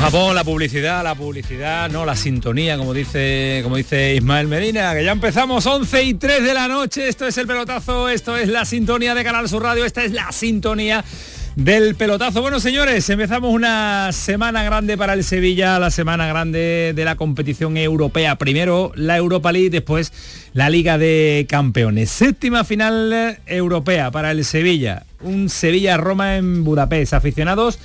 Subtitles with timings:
[0.00, 5.04] Japón, la publicidad, la publicidad, no la sintonía, como dice, como dice Ismael Medina, que
[5.04, 8.64] ya empezamos 11 y 3 de la noche, esto es el pelotazo, esto es la
[8.64, 11.04] sintonía de Canal Sur Radio, esta es la sintonía
[11.56, 12.40] del pelotazo.
[12.40, 17.76] Bueno, señores, empezamos una semana grande para el Sevilla, la semana grande de la competición
[17.76, 18.36] europea.
[18.36, 20.12] Primero la Europa League, después
[20.54, 22.10] la Liga de Campeones.
[22.10, 25.04] Séptima final europea para el Sevilla.
[25.22, 27.14] Un Sevilla-Roma en Budapest.
[27.14, 27.78] Aficionados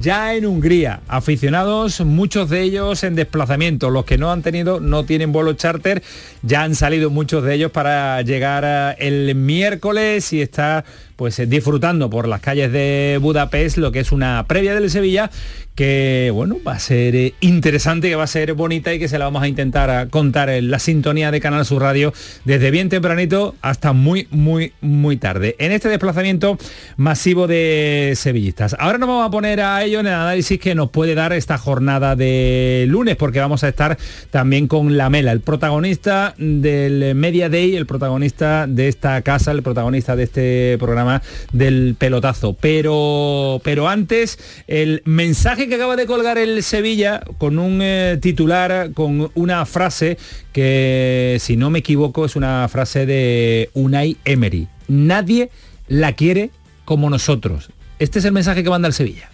[0.00, 1.00] ya en Hungría.
[1.08, 3.90] Aficionados, muchos de ellos en desplazamiento.
[3.90, 6.02] Los que no han tenido, no tienen vuelo charter,
[6.42, 10.84] ya han salido muchos de ellos para llegar eh, el miércoles y estar
[11.16, 15.30] pues disfrutando por las calles de Budapest lo que es una previa del Sevilla
[15.74, 19.18] que bueno va a ser eh, interesante que va a ser bonita y que se
[19.18, 22.12] la vamos a intentar a contar en la sintonía de Canal Sur Radio
[22.44, 26.58] desde bien tempranito hasta muy muy muy tarde en este desplazamiento
[26.96, 30.90] masivo de sevillistas ahora nos vamos a poner a ello en el análisis que nos
[30.90, 33.98] puede dar esta jornada de lunes porque vamos a estar
[34.30, 39.62] también con la Mela el protagonista del Media Day el protagonista de esta casa el
[39.62, 42.54] protagonista de este programa del pelotazo.
[42.60, 48.92] Pero, pero antes, el mensaje que acaba de colgar el Sevilla con un eh, titular,
[48.92, 50.18] con una frase
[50.52, 54.68] que, si no me equivoco, es una frase de Unai Emery.
[54.88, 55.50] Nadie
[55.88, 56.50] la quiere
[56.84, 57.70] como nosotros.
[57.98, 59.30] Este es el mensaje que manda el Sevilla.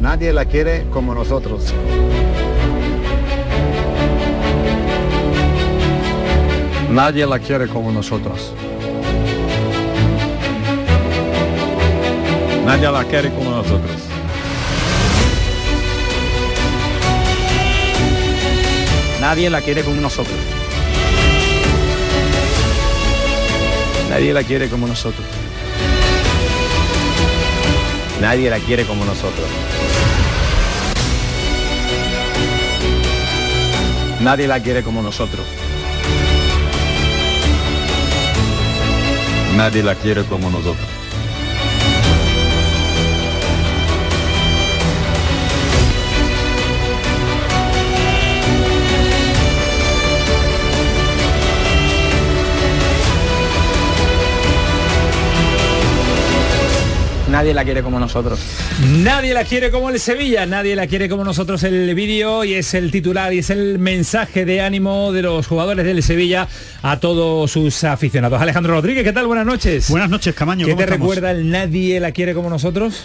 [0.00, 1.72] Nadie la quiere como nosotros.
[6.90, 8.52] Nadie la quiere como nosotros.
[12.64, 14.11] Nadie la quiere como nosotros.
[19.22, 20.36] Nadie la quiere como nosotros.
[24.10, 25.24] Nadie la quiere como nosotros.
[28.20, 29.46] Nadie la quiere como nosotros.
[34.22, 35.46] Nadie la quiere como nosotros.
[39.54, 41.01] Nadie la quiere como nosotros.
[57.32, 58.38] Nadie la quiere como nosotros.
[58.98, 62.74] Nadie la quiere como el Sevilla, nadie la quiere como nosotros el vídeo y es
[62.74, 66.46] el titular y es el mensaje de ánimo de los jugadores del Sevilla
[66.82, 68.38] a todos sus aficionados.
[68.40, 69.26] Alejandro Rodríguez, ¿qué tal?
[69.26, 69.88] Buenas noches.
[69.88, 70.66] Buenas noches, Camaño.
[70.66, 71.08] ¿Qué ¿cómo te estamos?
[71.08, 73.02] recuerda el nadie la quiere como nosotros?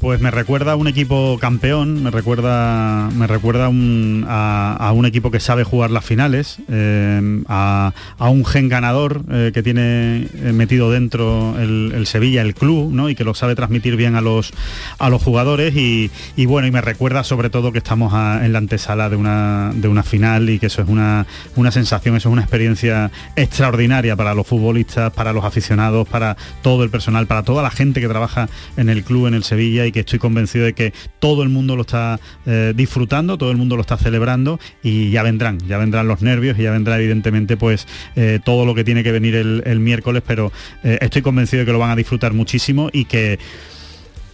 [0.00, 5.40] Pues me recuerda a un equipo campeón, me recuerda, me recuerda a, un equipo que
[5.40, 10.92] sabe jugar las finales, eh, a, a un gen ganador eh, que tiene eh, metido
[10.92, 13.10] dentro el, Sevilla, el club, ¿no?
[13.10, 14.52] y que lo sabe transmitir bien a los,
[15.00, 15.74] a los jugadores.
[15.74, 19.72] Y, y bueno, y me recuerda sobre todo que estamos en la antesala de una,
[19.74, 21.26] de una final y que eso es una,
[21.56, 26.84] una sensación, eso es una experiencia extraordinaria para los futbolistas, para los aficionados, para todo
[26.84, 29.92] el personal, para toda la gente que trabaja en el club, en el Sevilla y
[29.92, 33.76] que estoy convencido de que todo el mundo lo está eh, disfrutando, todo el mundo
[33.76, 37.86] lo está celebrando y ya vendrán, ya vendrán los nervios y ya vendrá evidentemente pues
[38.16, 41.72] eh, todo lo que tiene que venir el, miércoles, pero eh, estoy convencido de que
[41.72, 43.38] lo van a disfrutar muchísimo y que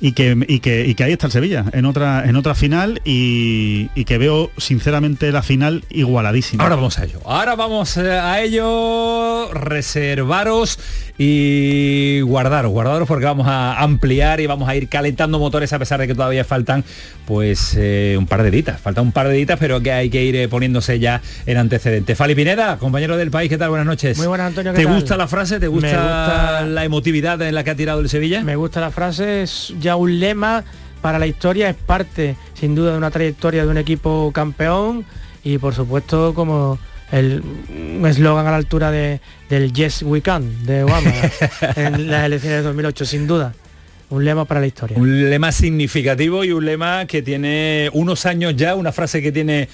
[0.01, 4.05] y que, y que, ahí está el Sevilla, en otra, en otra final y, y
[4.05, 6.63] que veo sinceramente la final igualadísima.
[6.63, 7.21] Ahora vamos a ello.
[7.25, 9.51] Ahora vamos a ello.
[9.55, 10.79] Reservaros
[11.17, 16.01] y guardaros, guardaros porque vamos a ampliar y vamos a ir calentando motores a pesar
[16.01, 16.85] de que todavía faltan
[17.25, 18.81] pues eh, un par de ditas.
[18.81, 22.15] Falta un par de ditas, pero que hay que ir eh, poniéndose ya en antecedente.
[22.17, 23.71] Fali Pineda, compañero del país, ¿qué tal?
[23.71, 24.19] Buenas noches.
[24.19, 24.95] Muy buenas, Antonio, ¿qué ¿Te tal?
[24.95, 25.61] gusta la frase?
[25.61, 28.43] ¿Te gusta, gusta- la emotividad en la que ha tirado el Sevilla?
[28.43, 30.65] Me gusta la frase, es ya un lema
[31.01, 35.05] para la historia, es parte sin duda de una trayectoria de un equipo campeón
[35.45, 36.79] y por supuesto como
[37.15, 37.43] el
[37.97, 41.13] un eslogan a la altura de, del Yes We Can de Obama
[41.77, 43.55] en las elecciones de 2008, sin duda.
[44.11, 44.99] Un lema para la historia.
[44.99, 49.69] Un lema significativo y un lema que tiene unos años ya, una frase que tiene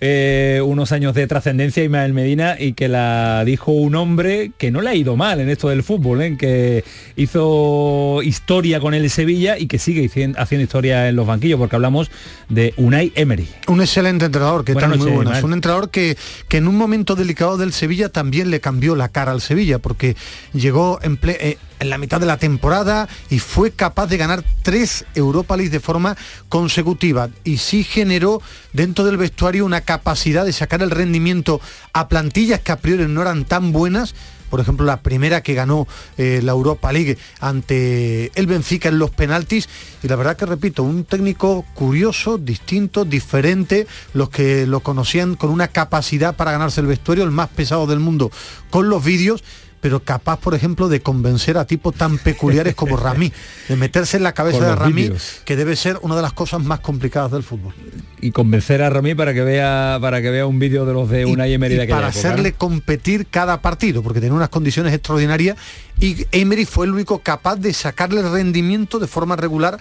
[0.00, 4.80] eh, unos años de trascendencia Ismael Medina y que la dijo un hombre que no
[4.80, 6.36] le ha ido mal en esto del fútbol, ¿eh?
[6.38, 6.84] que
[7.16, 10.06] hizo historia con el Sevilla y que sigue
[10.36, 12.10] haciendo historia en los banquillos, porque hablamos
[12.48, 13.48] de Unai Emery.
[13.68, 15.42] Un excelente entrenador, que tal muy buenas.
[15.42, 16.16] Un entrenador que,
[16.48, 20.16] que en un momento delicado del Sevilla también le cambió la cara al Sevilla, porque
[20.54, 25.04] llegó en, eh, en la mitad de la temporada y fue capaz de ganar tres
[25.14, 26.16] Europa League de forma
[26.48, 27.30] consecutiva.
[27.42, 28.40] Y sí generó
[28.72, 31.60] dentro del vestuario una capacidad de sacar el rendimiento
[31.92, 34.14] a plantillas que a priori no eran tan buenas.
[34.50, 35.86] Por ejemplo la primera que ganó
[36.18, 39.68] eh, la Europa League ante el Benfica en los penaltis.
[40.02, 45.50] Y la verdad que repito, un técnico curioso, distinto, diferente, los que lo conocían con
[45.50, 48.32] una capacidad para ganarse el vestuario, el más pesado del mundo
[48.70, 49.44] con los vídeos
[49.80, 53.32] pero capaz, por ejemplo, de convencer a tipos tan peculiares como Ramí,
[53.68, 55.10] de meterse en la cabeza de Ramí,
[55.44, 57.74] que debe ser una de las cosas más complicadas del fútbol.
[58.20, 61.24] Y convencer a Ramí para que vea para que vea un vídeo de los de
[61.24, 65.56] una y, Emery de Para hacerle competir cada partido, porque tiene unas condiciones extraordinarias
[65.98, 69.78] y Emery fue el único capaz de sacarle rendimiento de forma regular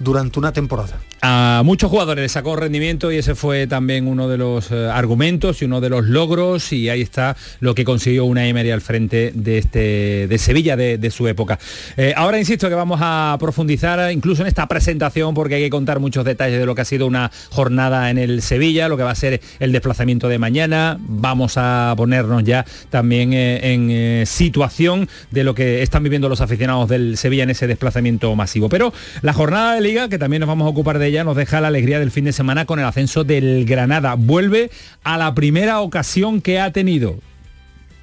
[0.00, 0.98] durante una temporada.
[1.22, 5.60] A muchos jugadores les sacó rendimiento y ese fue también uno de los eh, argumentos
[5.60, 9.30] y uno de los logros y ahí está lo que consiguió una Emery al frente
[9.34, 11.58] de este de Sevilla de, su época.
[11.98, 16.00] Eh, ahora insisto que vamos a profundizar incluso en esta presentación porque hay que contar
[16.00, 19.10] muchos detalles de lo que ha sido una jornada en el Sevilla, lo que va
[19.10, 20.96] a ser el desplazamiento de mañana.
[21.00, 26.88] Vamos a ponernos ya también eh, en situación de lo que están viviendo los aficionados
[26.88, 28.70] del Sevilla en ese desplazamiento masivo.
[28.70, 31.98] Pero la jornada que también nos vamos a ocupar de ella, nos deja la alegría
[31.98, 34.14] del fin de semana con el ascenso del Granada.
[34.14, 34.70] Vuelve
[35.02, 37.18] a la primera ocasión que ha tenido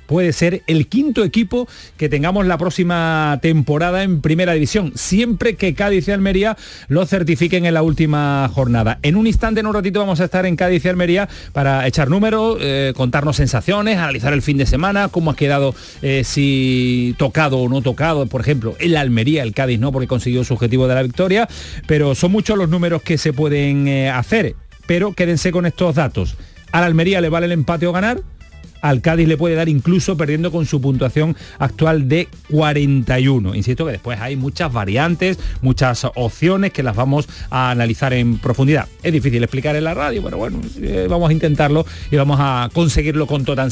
[0.07, 1.67] puede ser el quinto equipo
[1.97, 6.57] que tengamos la próxima temporada en primera división, siempre que Cádiz y Almería
[6.87, 8.97] lo certifiquen en la última jornada.
[9.03, 12.09] En un instante, en un ratito, vamos a estar en Cádiz y Almería para echar
[12.09, 17.59] números, eh, contarnos sensaciones, analizar el fin de semana, cómo ha quedado, eh, si tocado
[17.59, 20.95] o no tocado, por ejemplo, el Almería, el Cádiz no, porque consiguió su objetivo de
[20.95, 21.47] la victoria,
[21.85, 24.55] pero son muchos los números que se pueden eh, hacer,
[24.85, 26.35] pero quédense con estos datos.
[26.71, 28.21] Al Almería le vale el empate o ganar,
[28.81, 33.55] al Cádiz le puede dar incluso perdiendo con su puntuación actual de 41.
[33.55, 38.87] Insisto que después hay muchas variantes, muchas opciones que las vamos a analizar en profundidad.
[39.03, 42.69] Es difícil explicar en la radio, pero bueno, eh, vamos a intentarlo y vamos a
[42.73, 43.71] conseguirlo con total,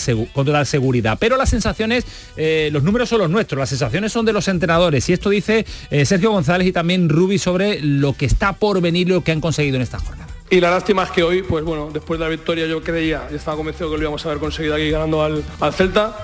[0.66, 1.18] seguridad.
[1.20, 2.06] Pero las sensaciones,
[2.38, 5.66] eh, los números son los nuestros, las sensaciones son de los entrenadores y esto dice
[5.92, 9.42] eh, Sergio González y también Rubi sobre lo que está por venir lo que han
[9.42, 10.25] conseguido en esta jornada.
[10.50, 13.36] Y la lástima es que hoy, pues bueno, después de la victoria yo creía, y
[13.36, 16.16] estaba convencido que lo íbamos a haber conseguido aquí ganando al, al Celta,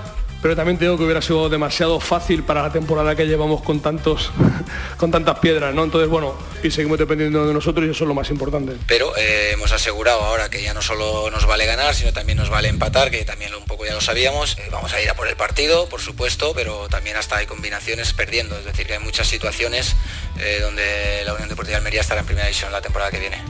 [0.42, 4.32] pero también tengo que hubiera sido demasiado fácil para la temporada que llevamos con tantos
[4.96, 5.84] con tantas piedras, ¿no?
[5.84, 8.72] Entonces, bueno, y seguimos dependiendo de nosotros y eso es lo más importante.
[8.88, 12.50] Pero eh, hemos asegurado ahora que ya no solo nos vale ganar, sino también nos
[12.50, 14.58] vale empatar, que también un poco ya lo sabíamos.
[14.58, 18.12] Eh, vamos a ir a por el partido, por supuesto, pero también hasta hay combinaciones
[18.12, 19.94] perdiendo, es decir, que hay muchas situaciones
[20.40, 23.42] eh, donde la Unión Deportiva de Almería estará en primera división la temporada que viene.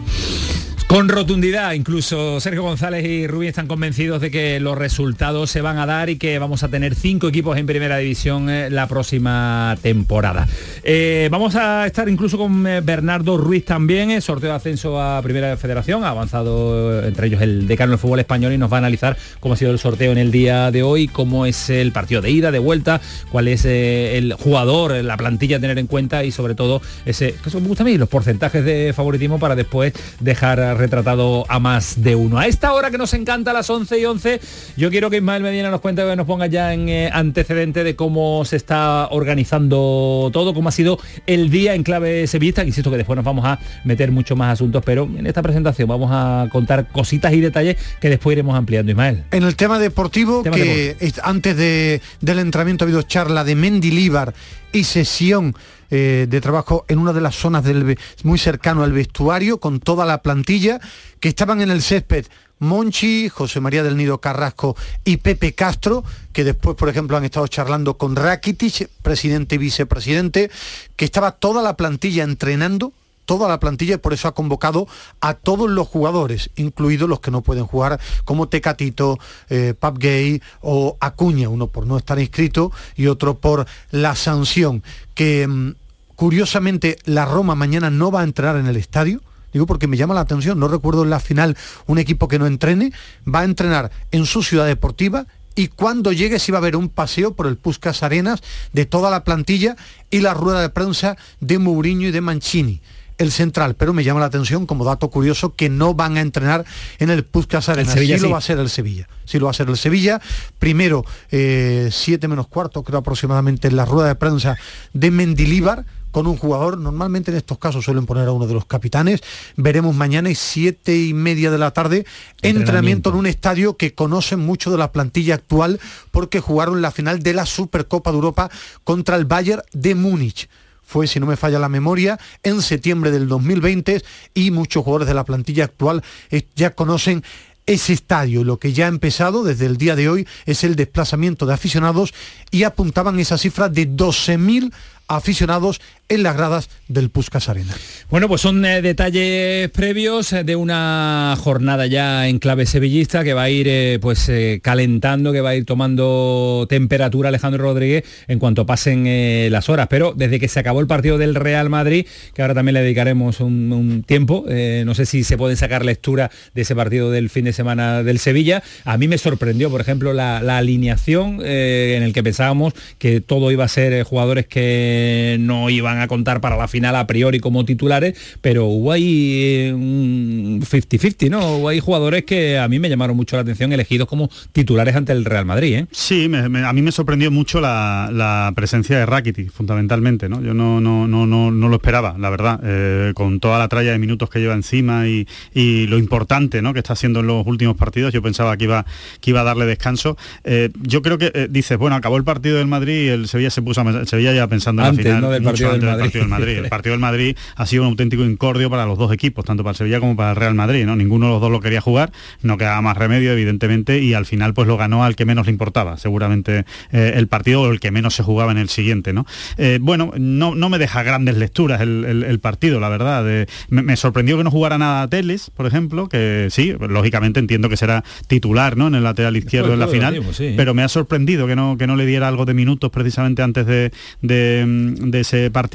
[0.93, 5.79] Con rotundidad, incluso Sergio González y Rubí están convencidos de que los resultados se van
[5.79, 9.75] a dar y que vamos a tener cinco equipos en primera división eh, la próxima
[9.81, 10.47] temporada.
[10.85, 15.57] Eh, vamos a estar incluso con eh, Bernardo Ruiz también, sorteo de ascenso a Primera
[15.57, 19.17] Federación, ha avanzado entre ellos el decano del fútbol español y nos va a analizar
[19.41, 22.33] cómo ha sido el sorteo en el día de hoy, cómo es el partido de
[22.33, 23.01] ida, de vuelta,
[23.31, 27.61] cuál es el jugador, la plantilla a tener en cuenta y sobre todo ese, que
[27.61, 32.17] me gusta a mí, los porcentajes de favoritismo para después dejar retratado a más de
[32.17, 32.39] uno.
[32.39, 34.41] A esta hora que nos encanta, las 11 y 11,
[34.77, 37.95] yo quiero que Ismael Medina nos cuente, que nos ponga ya en eh, antecedente de
[37.95, 42.91] cómo se está organizando todo, cómo ha sido el día en clave sevillista, que insisto
[42.91, 46.49] que después nos vamos a meter mucho más asuntos, pero en esta presentación vamos a
[46.51, 49.23] contar cositas y detalles que después iremos ampliando, Ismael.
[49.31, 54.35] En el tema deportivo, que antes de, del entrenamiento ha habido charla de Mendilíbar
[54.73, 55.55] y sesión
[55.91, 60.07] eh, de trabajo en una de las zonas del, muy cercano al vestuario, con toda
[60.07, 60.81] la plantilla,
[61.21, 62.27] que estaban en el césped
[62.59, 67.47] Monchi, José María del Nido Carrasco y Pepe Castro, que después, por ejemplo, han estado
[67.49, 70.51] charlando con Rakitic, presidente y vicepresidente,
[70.97, 72.93] que estaba toda la plantilla entrenando
[73.25, 74.87] toda la plantilla y por eso ha convocado
[75.21, 80.43] a todos los jugadores, incluidos los que no pueden jugar, como Tecatito, eh, Pap Gay
[80.61, 84.83] o Acuña, uno por no estar inscrito y otro por la sanción,
[85.15, 85.75] que mm,
[86.17, 89.21] curiosamente la Roma mañana no va a entrar en el estadio.
[89.53, 92.47] Digo porque me llama la atención, no recuerdo en la final un equipo que no
[92.47, 92.91] entrene,
[93.27, 96.89] va a entrenar en su ciudad deportiva y cuando llegue si va a haber un
[96.89, 99.77] paseo por el Puscas Arenas de toda la plantilla
[100.11, 102.81] y la rueda de prensa de Mourinho y de Mancini
[103.23, 106.65] el central, pero me llama la atención como dato curioso que no van a entrenar
[106.99, 107.93] en el Puskas Arena.
[107.93, 108.27] Sevilla sí, sí.
[108.27, 109.09] lo va a ser el Sevilla.
[109.25, 110.21] Sí lo va a ser el Sevilla.
[110.59, 114.57] Primero, eh, siete menos cuarto, creo aproximadamente, en la rueda de prensa
[114.93, 118.67] de Mendilíbar con un jugador, normalmente en estos casos suelen poner a uno de los
[118.67, 119.23] capitanes,
[119.57, 122.05] veremos mañana y siete y media de la tarde,
[122.43, 127.21] entrenamiento en un estadio que conocen mucho de la plantilla actual porque jugaron la final
[127.21, 128.51] de la Supercopa de Europa
[128.85, 130.49] contra el Bayern de Múnich
[130.93, 134.03] fue, si no me falla la memoria, en septiembre del 2020
[134.35, 137.25] y muchos jugadores de la plantilla actual eh, ya conocen
[137.65, 138.45] ese estadio.
[138.45, 142.13] Lo que ya ha empezado desde el día de hoy es el desplazamiento de aficionados
[142.51, 144.71] y apuntaban esa cifra de 12.000
[145.09, 145.81] aficionados
[146.15, 147.75] en las gradas del Puskas Arena.
[148.11, 153.33] Bueno, pues son eh, detalles previos eh, de una jornada ya en clave sevillista que
[153.33, 158.39] va a ir eh, pues calentando, que va a ir tomando temperatura Alejandro Rodríguez en
[158.39, 159.03] cuanto pasen
[159.51, 159.87] las horas.
[159.89, 163.41] Pero desde que se acabó el partido del Real Madrid, que ahora también le dedicaremos
[163.41, 164.45] un, tiempo,
[164.85, 168.19] no sé si se pueden sacar lectura de ese partido del fin de semana del
[168.19, 173.21] Sevilla, a mí me sorprendió, por ejemplo, la, la alineación en el que pensábamos que
[173.21, 177.41] todo iba a ser jugadores que no iban a contar para la final a priori
[177.41, 179.33] como titulares, pero hubo ahí
[179.69, 181.57] eh, un 50-50, ¿no?
[181.57, 185.13] Hubo ahí jugadores que a mí me llamaron mucho la atención elegidos como titulares ante
[185.13, 185.87] el Real Madrid, ¿eh?
[185.91, 190.43] Sí, me- me- a mí me sorprendió mucho la, la presencia de Rakitic, fundamentalmente, ¿no?
[190.43, 193.93] Yo no, no, no, no, no lo esperaba, la verdad, eh, con toda la tralla
[193.93, 196.73] de minutos que lleva encima y, y lo importante, ¿no?
[196.73, 198.85] Que está haciendo en los últimos partidos, yo pensaba que iba,
[199.21, 200.17] que iba a darle descanso.
[200.45, 203.51] Eh, yo creo que eh, dices, bueno, acabó el partido del Madrid y el Sevilla
[203.51, 205.31] se puso, a, Sevilla ya pensando en Antes, la final, ¿no?
[205.31, 206.05] del mucho partido del antes del Madrid.
[206.05, 206.59] partido del Madrid.
[206.59, 209.73] El partido del Madrid ha sido un auténtico incordio para los dos equipos, tanto para
[209.73, 210.97] el Sevilla como para el Real Madrid, ¿no?
[210.97, 214.55] Ninguno de los dos lo quería jugar, no quedaba más remedio, evidentemente, y al final
[214.55, 217.91] pues lo ganó al que menos le importaba, seguramente eh, el partido o el que
[217.91, 219.27] menos se jugaba en el siguiente, ¿no?
[219.59, 223.25] Eh, bueno, no, no me deja grandes lecturas el, el- el partido, la verdad.
[223.31, 227.69] Eh, me, me sorprendió que no jugara nada Teles, por ejemplo, que sí, lógicamente entiendo
[227.69, 228.87] que será titular, ¿no?
[228.89, 230.55] En el lateral izquierdo en la final, sí.
[230.57, 233.67] pero me ha sorprendido que no, que no le diera algo de minutos precisamente antes
[233.67, 235.72] de, de, mm, de ese partido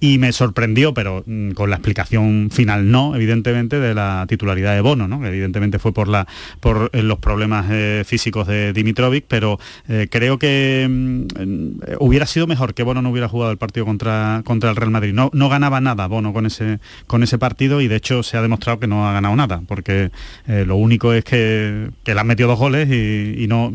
[0.00, 4.80] y me sorprendió, pero mm, con la explicación final no, evidentemente, de la titularidad de
[4.80, 5.20] Bono, ¿no?
[5.20, 6.26] que evidentemente fue por, la,
[6.60, 12.46] por eh, los problemas eh, físicos de Dimitrovic, pero eh, creo que mm, hubiera sido
[12.46, 15.12] mejor que Bono no hubiera jugado el partido contra, contra el Real Madrid.
[15.12, 18.42] No, no ganaba nada Bono con ese, con ese partido y de hecho se ha
[18.42, 20.10] demostrado que no ha ganado nada, porque
[20.48, 23.72] eh, lo único es que, que le han metido dos goles y, y no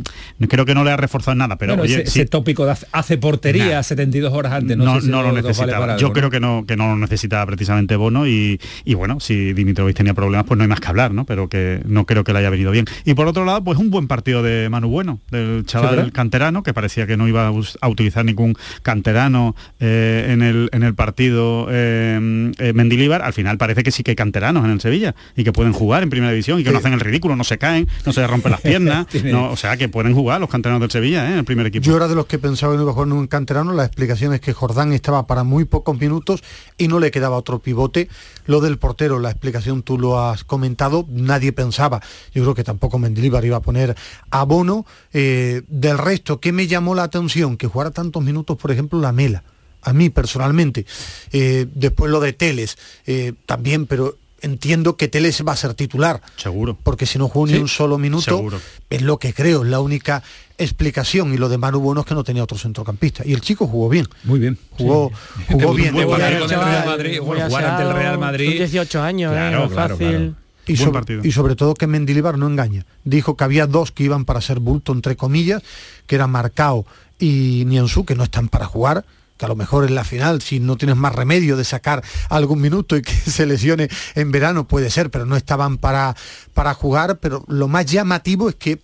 [0.49, 2.75] creo que no le ha reforzado nada, pero Bueno, oye, ese, sí, ese tópico de
[2.91, 3.83] hace- portería Nah.
[3.83, 5.98] 72 horas antes, no, no, sé si no lo vale necesitaba.
[5.98, 9.96] Yo creo que no, que no lo necesitaba precisamente Bono y, y bueno, si Dimitrovic
[9.96, 11.25] tenía problemas, pues no hay más que hablar, ¿no?
[11.25, 12.86] Pero que no creo que le haya venido bien.
[13.06, 16.12] Y por otro lado, pues un buen partido de Manu Bueno, del chaval ¿verdad?
[16.13, 20.96] canterano, que parecía que no iba a, utilizar ningún canterano eh, en, el, en el
[20.96, 23.22] partido eh, eh, Mendilíbar.
[23.22, 26.03] Al final parece que sí que hay canteranos en el Sevilla y que pueden jugar
[26.03, 28.51] en primera división y que no hacen el ridículo, no se caen, no se rompen
[28.51, 31.34] las piernas, no, o sea que pueden jugar los canteranos del Sevilla ¿eh?
[31.34, 31.86] en el primer equipo.
[31.86, 34.34] Yo era de los que pensaba que no iba a jugar un canterano, la explicación
[34.34, 36.41] es que Jordán estaba para muy pocos minutos
[36.77, 38.08] y no le quedaba otro pivote.
[38.46, 42.01] Lo del portero, la explicación tú lo has comentado, nadie pensaba,
[42.34, 43.96] yo creo que tampoco Mendilibar iba a poner
[44.29, 44.86] a Bono.
[45.13, 47.58] Eh, del resto, ¿qué me llamó la atención?
[47.58, 49.43] Que jugara tantos minutos, por ejemplo, la Mela.
[49.84, 50.86] A mí personalmente.
[51.31, 52.77] Eh, después lo de Teles,
[53.08, 56.22] eh, también, pero entiendo que Teles va a ser titular.
[56.38, 56.77] Seguro.
[56.81, 58.60] Porque si no jugó ni Sí, un solo minuto, seguro.
[58.89, 60.24] es lo que creo, es la única
[60.63, 61.34] explicación.
[61.34, 63.24] Y lo de Manu Bueno es que no tenía otro centrocampista.
[63.25, 64.08] Y el chico jugó bien.
[64.24, 64.58] Muy bien.
[64.72, 65.12] Jugó,
[65.50, 65.94] jugó bien.
[65.94, 68.50] buen jugar ante el Real Madrid.
[68.50, 69.70] Son 18 años, Claro, ¿eh?
[69.70, 70.08] Claro, fácil.
[70.10, 70.36] claro.
[70.68, 71.22] Y Buen sobre, partido.
[71.24, 72.86] y sobre todo que Mendilibar no engaña.
[73.03, 75.63] Dijo que había dos que iban para ser bulto, entre comillas,
[76.06, 76.86] que eran Marcao
[77.20, 79.03] y Nianzú, que no están para jugar
[79.38, 82.62] que a lo mejor en la final, si no tienes más remedio de sacar algún
[82.62, 86.15] minuto y que se lesione en verano, puede ser, pero no estaban para,
[86.53, 87.18] para jugar.
[87.18, 88.80] Pero lo más llamativo es que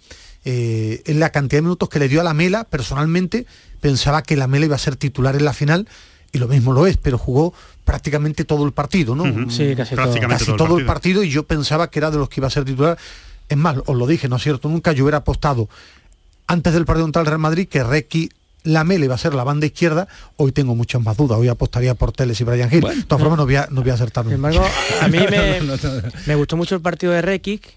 [0.50, 3.46] eh, en la cantidad de minutos que le dio a la Mela, personalmente
[3.82, 5.90] pensaba que la Mela iba a ser titular en la final
[6.32, 9.24] y lo mismo lo es, pero jugó prácticamente todo el partido, ¿no?
[9.24, 9.52] Ujú.
[9.52, 10.06] Sí, casi todo.
[10.06, 12.50] Prácticamente casi todo, el partido y yo pensaba que era de los que iba a
[12.50, 12.98] ser titular.
[13.50, 14.70] Es más, os lo dije, ¿no es cierto?
[14.70, 15.68] Nunca yo hubiera apostado
[16.48, 18.30] antes del partido contra el Real Madrid que Requi
[18.64, 22.14] Lamela iba a ser la banda izquierda, hoy tengo muchas más dudas, hoy apostaría por
[22.14, 22.84] Teles y Brian Hill.
[22.84, 24.66] de todas formas no voy a, no voy a acertar Sin embargo,
[25.02, 25.60] a mí me,
[26.26, 27.76] me gustó mucho el partido de Rekic.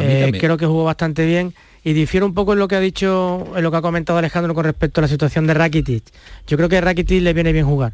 [0.00, 1.54] Eh, creo que jugó bastante bien
[1.86, 4.54] y difiere un poco en lo que ha dicho, en lo que ha comentado Alejandro
[4.54, 6.02] con respecto a la situación de Rakitic.
[6.48, 7.92] Yo creo que a Rakitic le viene bien jugar.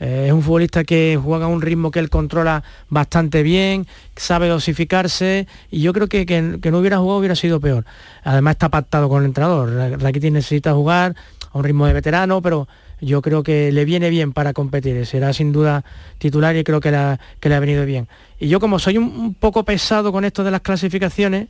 [0.00, 3.86] Eh, es un futbolista que juega a un ritmo que él controla bastante bien,
[4.16, 7.84] sabe dosificarse y yo creo que, que- no hubiera jugado hubiera sido peor.
[8.24, 9.70] Además está pactado con el entrenador.
[9.72, 11.14] Ra- Rakitic necesita jugar
[11.52, 12.66] a un ritmo de veterano, pero
[13.00, 15.84] yo creo que le viene bien para competir, será sin duda
[16.18, 18.08] titular y creo que le ha venido bien.
[18.40, 21.46] Y yo como soy un, poco pesado con esto de las clasificaciones,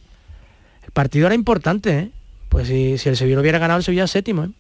[0.84, 2.10] el partido era importante, ¿eh?
[2.48, 4.50] Pues si, el Sevilla hubiera ganado, el Sevilla séptimo, ¿eh?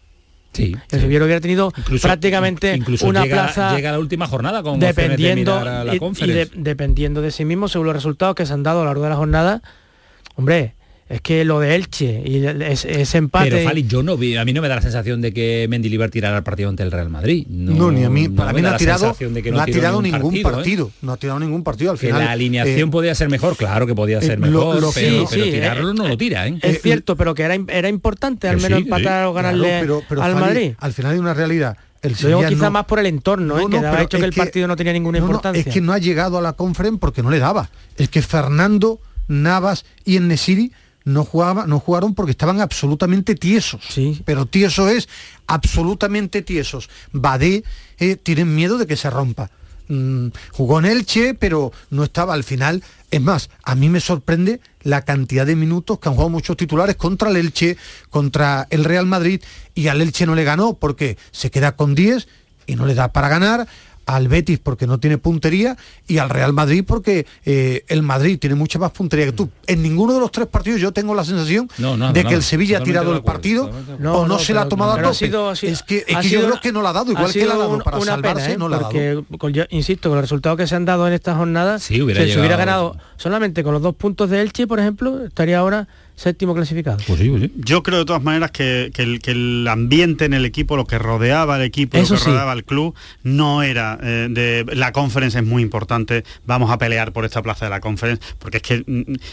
[0.52, 5.58] Sí, el Sevilla hubiera tenido prácticamente una plaza llega la última jornada con dependiendo
[6.54, 9.08] dependiendo de sí mismo según los resultados que se han dado a lo largo de
[9.08, 9.62] la jornada
[10.34, 10.74] hombre
[11.12, 13.50] es que lo de Elche y ese, empate...
[13.50, 16.08] Pero Fali, yo no vi, a mí no me da la sensación de que Mendilibar
[16.08, 17.46] tirara el partido ante el Real Madrid.
[17.50, 19.14] No, ni a mí, para mí no ha tirado,
[19.52, 20.98] no, ha tirado ningún partido, ¿eh?
[21.02, 22.18] no ha tirado ningún partido al final.
[22.18, 26.08] Que la alineación eh, podía ser mejor, claro que podía ser mejor, pero, tirarlo no
[26.08, 26.48] lo tira.
[26.48, 26.58] ¿eh?
[26.62, 29.80] Es cierto, pero que era, era importante al menos empatar o ganarle
[30.18, 30.72] al Madrid.
[30.78, 31.76] Al final hay una realidad.
[32.00, 33.66] El Luego quizá más por el entorno, ¿eh?
[33.70, 35.60] que ha hecho que el partido no tenía ninguna importancia.
[35.60, 37.68] es que no ha llegado a la conferencia porque no le daba.
[37.98, 40.72] Es que Fernando, Navas y Nesiri
[41.04, 43.82] no, jugaba, no jugaron porque estaban absolutamente tiesos.
[43.88, 44.22] Sí.
[44.24, 45.08] Pero tieso es
[45.46, 46.88] absolutamente tiesos.
[47.12, 47.64] Badé
[47.98, 49.50] eh, tienen miedo de que se rompa.
[49.88, 52.82] Mm, jugó en Elche, pero no estaba al final.
[53.10, 56.96] Es más, a mí me sorprende la cantidad de minutos que han jugado muchos titulares
[56.96, 57.76] contra el Elche,
[58.08, 59.42] contra el Real Madrid,
[59.74, 62.26] y al Elche no le ganó porque se queda con 10
[62.66, 63.66] y no le da para ganar
[64.06, 68.56] al Betis porque no tiene puntería y al Real Madrid porque eh, el Madrid tiene
[68.56, 69.50] mucha más puntería que tú.
[69.66, 71.68] En ninguno de los tres partidos yo tengo la sensación
[72.12, 73.70] de que el Sevilla ha tirado el partido
[74.04, 75.30] o no, se la ha tomado a tope.
[75.62, 78.00] es que, yo creo que no la ha dado, igual que la ha dado para
[78.00, 78.56] salvarse, ¿eh?
[78.56, 79.24] no la ha dado.
[79.70, 82.96] insisto, con los resultados que se han dado en esta jornada, si se hubiera ganado
[83.16, 85.88] solamente con los dos puntos de Elche, por ejemplo, estaría ahora
[86.22, 86.98] séptimo clasificado.
[87.06, 90.98] Pues pues yo creo de todas maneras que, el, ambiente en el equipo, lo que
[90.98, 95.46] rodeaba el equipo, lo que rodeaba el club, no era eh, de la conferencia es
[95.46, 98.84] muy importante, vamos a pelear por esta plaza de la conferencia, porque es que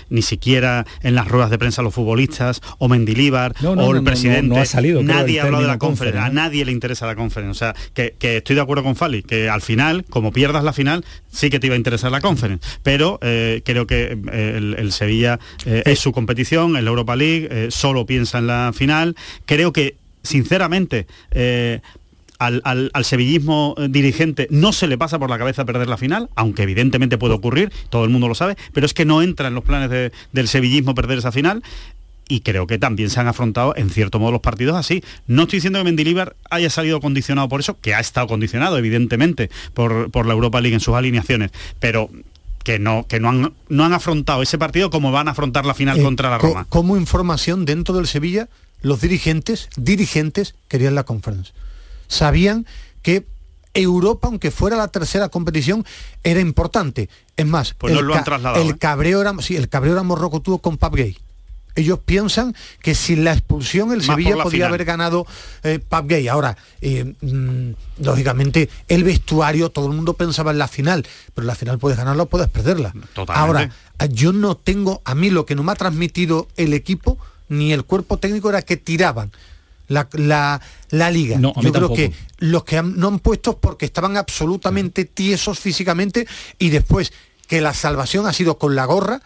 [0.10, 4.66] ni siquiera en las ruedas de prensa los futbolistas, o Mendilíbar, o el presidente, ha
[4.66, 7.52] salido, nadie ha hablado de la conferencia, a nadie le interesa la conferencia.
[7.52, 11.06] O sea, que, estoy de acuerdo con Fali, que al final, como pierdas la final,
[11.32, 12.68] sí que te iba a interesar la conferencia.
[12.82, 18.06] Pero eh, creo que eh, el, Sevilla es su competición, el Europa League, eh, solo
[18.06, 19.16] piensa en la final.
[19.46, 21.82] Creo que, sinceramente, eh,
[22.40, 27.18] al, sevillismo dirigente no se le pasa por la cabeza perder la final, aunque evidentemente
[27.18, 30.12] puede ocurrir, todo el mundo lo sabe, pero es que no entra en los planes
[30.32, 31.62] del sevillismo perder esa final
[32.30, 35.04] y creo que también se han afrontado en cierto modo los partidos así.
[35.28, 39.50] No estoy diciendo que Mendilibar haya salido condicionado por eso, que ha estado condicionado evidentemente
[39.74, 42.10] por la Europa League en sus alineaciones, pero
[42.70, 45.74] que no, que no, han, no han afrontado ese partido como van a afrontar la
[45.74, 46.68] final eh, contra la Roma.
[46.70, 48.48] como información dentro del Sevilla,
[48.84, 51.52] los dirigentes, dirigentes querían la conferencia.
[52.08, 52.68] Sabían
[53.02, 53.26] que
[53.74, 55.84] Europa, aunque fuera la tercera competición,
[56.24, 57.10] era importante.
[57.36, 58.78] Es más, pues el, lo han trasladado, el, ¿eh?
[58.78, 61.18] cabreo era, sí, el cabreo era morroco tuvo con Pap Gay
[61.80, 65.26] ellos piensan que sin la expulsión el Sevilla podría haber ganado
[65.64, 66.28] eh, Gay.
[66.28, 67.72] Ahora, eh, mm,
[68.04, 72.24] lógicamente, el vestuario, todo el mundo pensaba en la final, pero la final puedes ganarla
[72.24, 72.94] o puedes perderla.
[73.28, 73.70] Ahora,
[74.10, 77.18] yo no tengo, a mí lo que no me ha transmitido el equipo,
[77.50, 79.32] ni el cuerpo técnico, era que tiraban.
[79.88, 80.62] La,
[80.92, 81.40] liga.
[81.40, 86.28] Yo creo que los que no han puesto porque estaban absolutamente tiesos físicamente
[86.60, 87.12] y después
[87.48, 89.22] que la salvación ha sido con la gorra,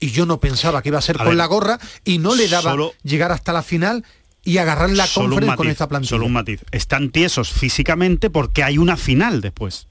[0.00, 2.76] y yo no pensaba que iba a ser con la gorra y no le daba
[3.02, 4.04] llegar hasta la final
[4.44, 6.10] y agarrar la conferencia con esta plantilla.
[6.10, 6.64] Solo un matiz.
[6.70, 9.88] Están tiesos físicamente porque hay una final después.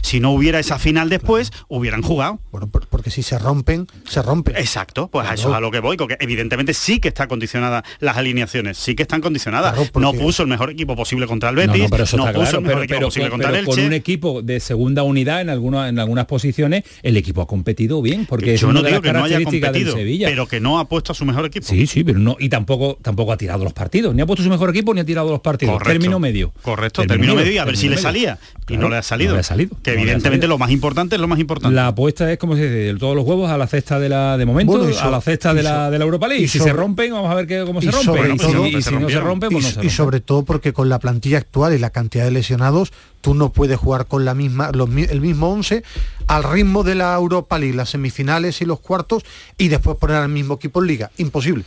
[0.00, 2.40] Si no hubiera esa final después, hubieran jugado.
[2.50, 4.56] Bueno, porque si se rompen, se rompen.
[4.56, 7.84] Exacto, pues a eso es a lo que voy, porque evidentemente sí que está condicionada
[8.00, 9.74] las alineaciones, sí que están condicionadas.
[9.94, 13.30] No puso el mejor equipo posible contra el Betis, no, puso el mejor equipo posible
[13.30, 13.70] contra el Elche.
[13.70, 18.02] Con un equipo de segunda unidad en algunas en algunas posiciones, el equipo ha competido
[18.02, 21.14] bien, porque yo no digo que no haya competido, pero que no ha puesto a
[21.14, 21.66] su mejor equipo.
[21.66, 24.50] Sí, sí, pero no y tampoco tampoco ha tirado los partidos, ni ha puesto su
[24.50, 25.82] mejor equipo ni ha tirado los partidos.
[25.82, 26.52] término medio.
[26.62, 29.34] Correcto, término, medio y a ver si le salía y no le ha salido.
[29.34, 31.74] le ha salido evidentemente lo más importante es lo más importante.
[31.74, 34.46] La apuesta es como se dice, todos los huevos a la cesta de la de
[34.46, 36.44] momento, a la cesta de la, de la Europa League.
[36.44, 38.34] Y, si se rompen, vamos a ver qué, cómo se rompen.
[38.34, 39.86] Y, si, no se rompen, pues no se rompen.
[39.86, 43.50] Y sobre todo porque con la plantilla actual y la cantidad de lesionados, tú no
[43.50, 45.82] puedes jugar con la misma, el mismo 11
[46.26, 49.24] al ritmo de la Europa League, las semifinales y los cuartos,
[49.56, 51.10] y después poner al mismo equipo en liga.
[51.16, 51.64] Imposible.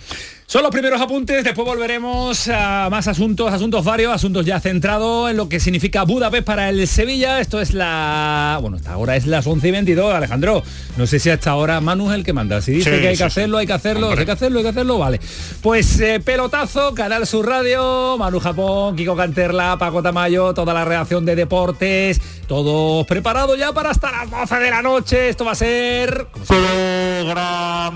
[0.51, 5.37] Son los primeros apuntes, después volveremos a más asuntos, asuntos varios, asuntos ya centrados en
[5.37, 7.39] lo que significa Budapest para el Sevilla.
[7.39, 8.57] Esto es la...
[8.59, 10.61] Bueno, esta hora es las 11 y 22, Alejandro.
[10.97, 12.61] No sé si hasta ahora Manu es el que manda.
[12.61, 14.97] Si dice que hay que hacerlo, hay que hacerlo, hay que hacerlo, hay que hacerlo,
[14.97, 15.21] vale.
[15.61, 21.25] Pues eh, pelotazo, Canal Sur Radio, Manu Japón, Kiko Canterla, Paco Tamayo, toda la reacción
[21.25, 25.29] de deportes, todos preparados ya para hasta las 12 de la noche.
[25.29, 26.27] Esto va a ser...
[26.45, 27.95] Programón.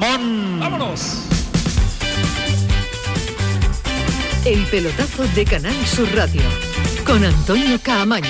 [0.62, 1.35] Vámonos.
[4.46, 6.44] El pelotazo de Canal Sur Radio
[7.04, 8.30] con Antonio Caamaño.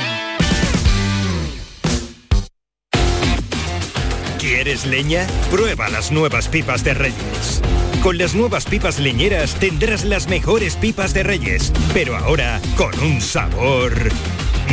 [4.40, 5.28] ¿Quieres leña?
[5.52, 7.62] Prueba las nuevas pipas de Reyes.
[8.02, 13.20] Con las nuevas pipas leñeras tendrás las mejores pipas de Reyes, pero ahora con un
[13.20, 13.92] sabor.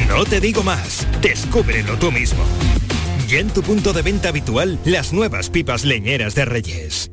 [0.07, 2.45] No te digo más, descúbrelo tú mismo.
[3.27, 7.11] Ya en tu punto de venta habitual, las nuevas pipas leñeras de Reyes.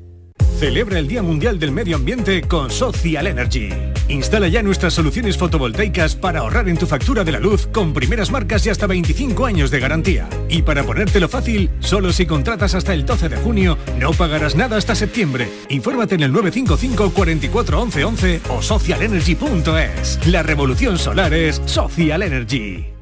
[0.59, 3.69] Celebra el Día Mundial del Medio Ambiente con Social Energy.
[4.09, 8.31] Instala ya nuestras soluciones fotovoltaicas para ahorrar en tu factura de la luz con primeras
[8.31, 10.27] marcas y hasta 25 años de garantía.
[10.49, 14.77] Y para ponértelo fácil, solo si contratas hasta el 12 de junio, no pagarás nada
[14.77, 15.47] hasta septiembre.
[15.69, 20.27] Infórmate en el 955 44 11 11 o socialenergy.es.
[20.27, 22.98] La revolución solar es Social Energy.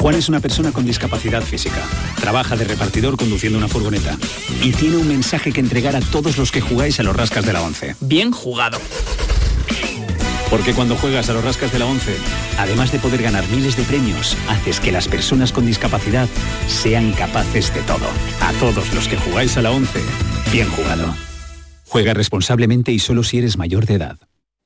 [0.00, 1.82] Juan es una persona con discapacidad física.
[2.18, 4.16] Trabaja de repartidor conduciendo una furgoneta.
[4.62, 7.52] Y tiene un mensaje que entregar a todos los que jugáis a los rascas de
[7.52, 7.96] la 11.
[8.00, 8.78] Bien jugado.
[10.48, 12.16] Porque cuando juegas a los rascas de la 11,
[12.58, 16.28] además de poder ganar miles de premios, haces que las personas con discapacidad
[16.66, 18.06] sean capaces de todo.
[18.40, 20.00] A todos los que jugáis a la 11,
[20.50, 21.14] bien jugado.
[21.84, 24.29] Juega responsablemente y solo si eres mayor de edad.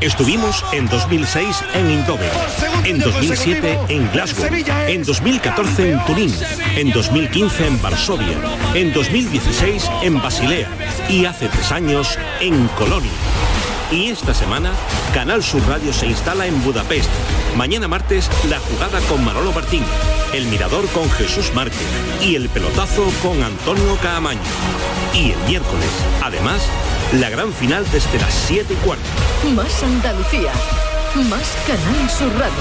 [0.00, 2.30] Estuvimos en 2006 en Eindhoven,
[2.84, 4.46] en 2007 en Glasgow,
[4.86, 6.32] en 2014 en Turín,
[6.76, 8.38] en 2015 en Varsovia,
[8.74, 10.68] en 2016 en Basilea
[11.08, 13.10] y hace tres años en Colonia.
[13.90, 14.70] Y esta semana,
[15.12, 17.10] Canal Sur Radio se instala en Budapest.
[17.56, 19.82] Mañana martes, la jugada con Manolo Martín,
[20.32, 21.88] el mirador con Jesús Márquez
[22.22, 24.40] y el pelotazo con Antonio Caamaño.
[25.12, 25.90] Y el miércoles,
[26.22, 26.68] además,
[27.12, 29.04] la gran final desde las 7 y cuarto.
[29.54, 30.52] Más Andalucía.
[31.30, 32.54] Más Canal Sur Radio.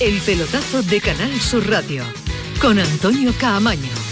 [0.00, 2.02] El pelotazo de Canal Sur Radio.
[2.60, 4.11] Con Antonio Caamaño.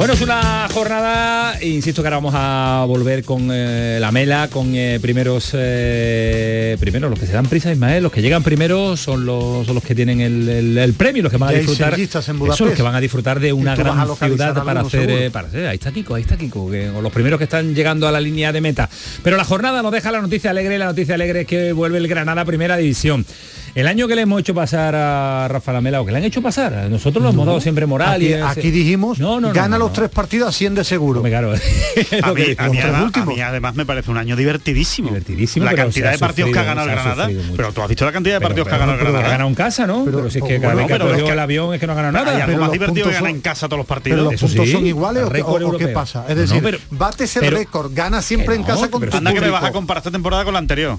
[0.00, 4.74] Bueno, es una jornada, insisto que ahora vamos a volver con eh, la mela, con
[4.74, 9.26] eh, primeros, eh, primeros los que se dan prisa, Ismael, los que llegan primero son
[9.26, 11.90] los, son los que tienen el, el- el premio, los que van a disfrutar,
[12.38, 12.60] Budapest.
[12.70, 13.98] los que van a disfrutar de una gran
[14.38, 17.36] ciudad para hacer, para hacer, ahí está Kiko, ahí está Kiko, que- o los primeros
[17.36, 18.88] que están llegando a la línea de meta.
[19.22, 22.08] Pero la jornada nos deja la noticia alegre, la noticia alegre es que vuelve el
[22.08, 23.26] Granada a Primera División.
[23.72, 26.42] El año que le hemos hecho pasar a Rafa Lamela, o que le han hecho
[26.42, 29.54] pasar, nosotros lo hemos dado siempre moral Aquí, y ese- aquí dijimos, No, no, no,
[29.54, 31.22] gana no, tres partidos, asciende seguro.
[31.22, 31.52] claro.
[32.22, 33.28] A mí, a mí Los tres además, a últimos.
[33.34, 35.08] mí además me parece un año divertidísimo.
[35.08, 37.28] Divertidísimo, La cantidad de partidos que ha ganado el Granada.
[37.56, 39.26] Pero tú has visto la cantidad de Pero- partidos que ha ganado el Granada.
[39.26, 40.04] ha ganado en casa, ¿no?
[40.04, 41.74] Pero, si es que cada bueno, vez que pero ha es cogido que- el avión
[41.74, 42.36] es que no ha ganado nada.
[42.36, 44.32] Hay algo más los divertido que puntos ganar en casa todos los Pero partidos.
[44.32, 46.24] los puntos son iguales o, qué- pasa.
[46.28, 49.64] Es decir, bates el récord, gana siempre en casa con tu Anda que me vas
[49.64, 50.98] a comparar esta temporada con la anterior.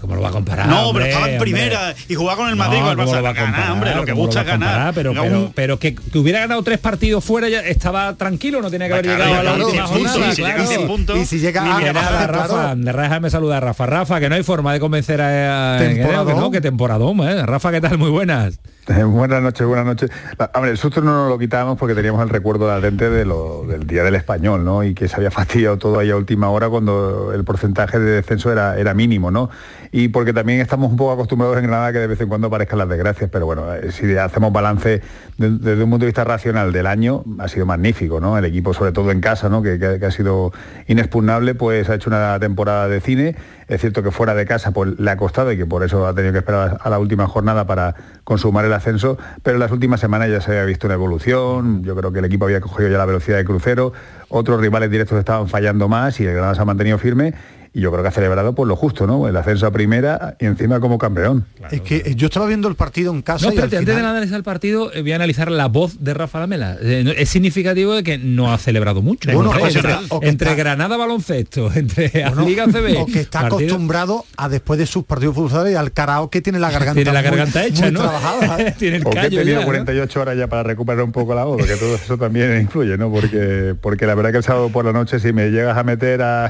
[0.00, 0.66] ¿Cómo lo va a comparar?
[0.66, 1.52] no, hombre, pero estaba en hombre?
[1.52, 3.16] primera y jugaba con el Madrid No, con el ¿cómo Barça.
[3.16, 3.72] lo va a Ganar, comparar?
[3.72, 4.78] hombre, lo que ¿Cómo gusta es va a comparar?
[4.78, 4.94] ganar.
[4.94, 8.94] Pero, pero, que, que hubiera ganado tres partidos fuera ya estaba tranquilo, no tenía que
[8.94, 10.14] haber llegado a la última jornada.
[10.14, 10.68] sí, si llegan claro.
[10.70, 12.26] 100 puntos, Y si llega ni a- nada.
[12.26, 13.86] Rafa, de- déjame saludar a Rafa.
[13.86, 16.40] Rafa, que no hay forma de convencer a, a que Temporadón.
[16.40, 17.46] no, que temporadón, ¿eh?
[17.46, 17.98] Rafa, ¿qué tal?
[17.98, 18.58] Muy buenas.
[18.88, 20.10] Eh, buenas noches, buenas noches.
[20.38, 23.64] La- Hombre, el susto no nos lo quitábamos porque teníamos el recuerdo latente de lo,
[23.66, 24.82] del Día del Español, ¿no?
[24.82, 28.50] Y que se había fastidiado todo ahí a última hora cuando el porcentaje de descenso
[28.50, 29.50] era, era mínimo, ¿no?
[29.94, 32.78] Y porque también estamos un poco acostumbrados en Granada que de vez en cuando aparezcan
[32.78, 35.02] las desgracias, pero bueno, eh, si hacemos balance
[35.36, 38.38] de- desde un punto de vista racional del año, ha sido magnífico, ¿no?
[38.38, 39.60] El equipo, sobre todo en casa, ¿no?
[39.62, 40.50] Que ha sido
[40.86, 43.36] inexpugnable, pues ha hecho una temporada de cine.
[43.68, 46.14] Es cierto que fuera de casa pues, le ha costado y que por eso ha
[46.14, 50.00] tenido que esperar a la última jornada para consumar el ascenso, pero en las últimas
[50.00, 52.96] semanas ya se había visto una evolución, yo creo que el equipo había cogido ya
[52.96, 53.92] la velocidad de crucero,
[54.30, 57.34] otros rivales directos estaban fallando más y el Granada se ha mantenido firme
[57.74, 59.26] y yo creo que ha celebrado por lo justo, ¿no?
[59.28, 61.46] El ascenso a primera y encima como campeón.
[61.70, 63.46] es que yo estaba viendo el partido en casa.
[63.46, 66.40] No, pero antes de analizar el partido, eh, voy a analizar la voz de Rafa
[66.40, 66.76] Lamela.
[66.80, 69.30] Eh, es significativo de que no ha celebrado mucho.
[69.32, 69.80] Bueno, entre,
[70.20, 72.96] que está- Granada baloncesto, entre Bueno, Liga CB.
[73.00, 75.34] o que está partido- acostumbrado a después de sus partidos
[75.70, 78.00] y al karaoke tiene la garganta Tiene la muy- garganta hecha, muy ¿no?
[78.00, 78.74] trabajada, ¿eh?
[78.78, 79.66] Tiene el O que he callo tenido ya, ¿no?
[79.66, 83.10] 48 horas ya para recuperar un poco la voz, porque todo eso también influye, ¿no?
[83.10, 86.20] Porque, porque la verdad que el sábado por la noche, si me llegas a meter
[86.22, 86.48] a-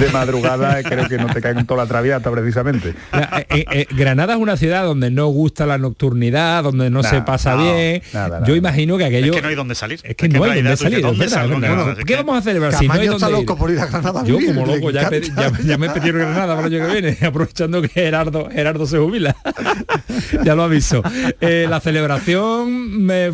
[0.00, 2.90] de madrugada, creo que no te cae en toda la traviata precisamente.
[3.12, 7.08] Eh, eh, eh, Granada es una ciudad donde no gusta la nocturnidad, donde no Nah,
[7.10, 8.02] se pasa no, bien.
[8.12, 9.26] nada, Yo imagino que aquello...
[9.32, 10.00] Es que no hay dónde salir.
[10.02, 11.54] Es que no hay dices, salir, ¿dónde verdad, salgo?
[11.56, 11.76] es verdad.
[11.76, 13.58] No, no, es ¿Qué vamos a celebrar si no hay está dónde loco ir?
[13.58, 15.16] por ir a Granada Yo como loco ya, encanta.
[15.16, 18.86] pedí- ya, ya me pidieron Granada para el año que viene, aprovechando que Gerardo, Gerardo
[18.86, 19.36] se jubila.
[20.44, 21.02] ya lo aviso.
[21.40, 23.32] Eh, la celebración me,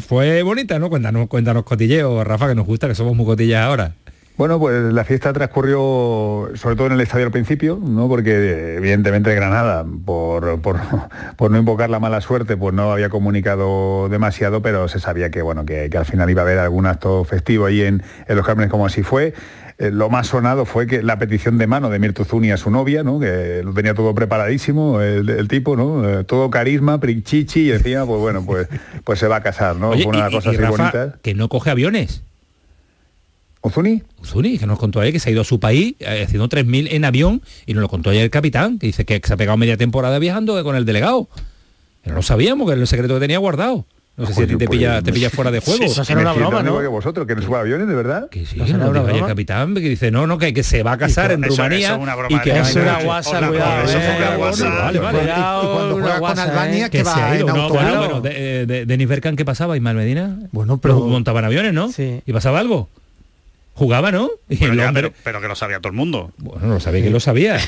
[0.00, 0.88] fue bonita, ¿no?
[0.90, 3.92] Cuéntanos, cuéntanos cotilleo, Rafa, que nos gusta, que somos muy cotillas ahora.
[4.38, 8.08] Bueno, pues la fiesta transcurrió sobre todo en el estadio al principio, ¿no?
[8.08, 10.78] Porque evidentemente Granada, por, por,
[11.36, 15.42] por no invocar la mala suerte, pues no había comunicado demasiado, pero se sabía que
[15.42, 18.46] bueno, que, que al final iba a haber algún acto festivo ahí en, en los
[18.46, 19.34] Cármenes como así fue.
[19.80, 22.70] Eh, lo más sonado fue que la petición de mano de Mirto Zuni a su
[22.70, 23.20] novia, ¿no?
[23.20, 26.08] que lo tenía todo preparadísimo, el, el tipo, ¿no?
[26.08, 28.68] Eh, todo carisma, princhichi, y encima, pues bueno, pues,
[29.04, 29.90] pues se va a casar, ¿no?
[29.90, 31.18] Oye, fue una y- cosa y así Rafa, bonita.
[31.22, 32.22] que no coge aviones.
[33.60, 34.02] ¿Uzuni?
[34.22, 36.88] Uzuni, que nos contó ayer que se ha ido a su país eh, haciendo 3.000
[36.92, 39.56] en avión y nos lo contó ayer el capitán, que dice que se ha pegado
[39.58, 41.28] media temporada viajando con el delegado.
[42.04, 43.84] No lo sabíamos, que era el secreto que tenía guardado.
[44.16, 45.78] No sé si a ti Coño, te pues, pilla, te pilla fuera de juego.
[45.80, 48.28] Sí, sí, me siento lo mismo que vosotros, que no suba aviones, de verdad.
[48.28, 50.82] Que sí, que nos dijo ayer el capitán, que dice, no, no, que, que se
[50.82, 52.76] va a casar en Eso- eso Rumanía una broma y que de va a Es
[52.76, 54.68] ir- una guasa, cuidado, eh, eso fue una guasa.
[54.70, 55.18] Vale, vale.
[55.22, 57.46] y cuando juega con Albania, que, va en.
[57.46, 57.80] No, autobús.
[57.82, 60.36] bueno, bueno, de, de- Denis Bergkamp, ¿qué pasaba, Ismael Medina?
[60.50, 61.92] Bueno, pero- montaban aviones, ¿no?
[61.92, 62.20] Sí.
[62.26, 62.88] ¿Y pasaba algo?
[63.78, 64.28] Jugaba, ¿no?
[64.48, 66.32] Y Bueno, el ya, hombre- pero, pero que lo sabía todo el mundo.
[66.38, 67.58] Bueno, no sabía que lo sabía.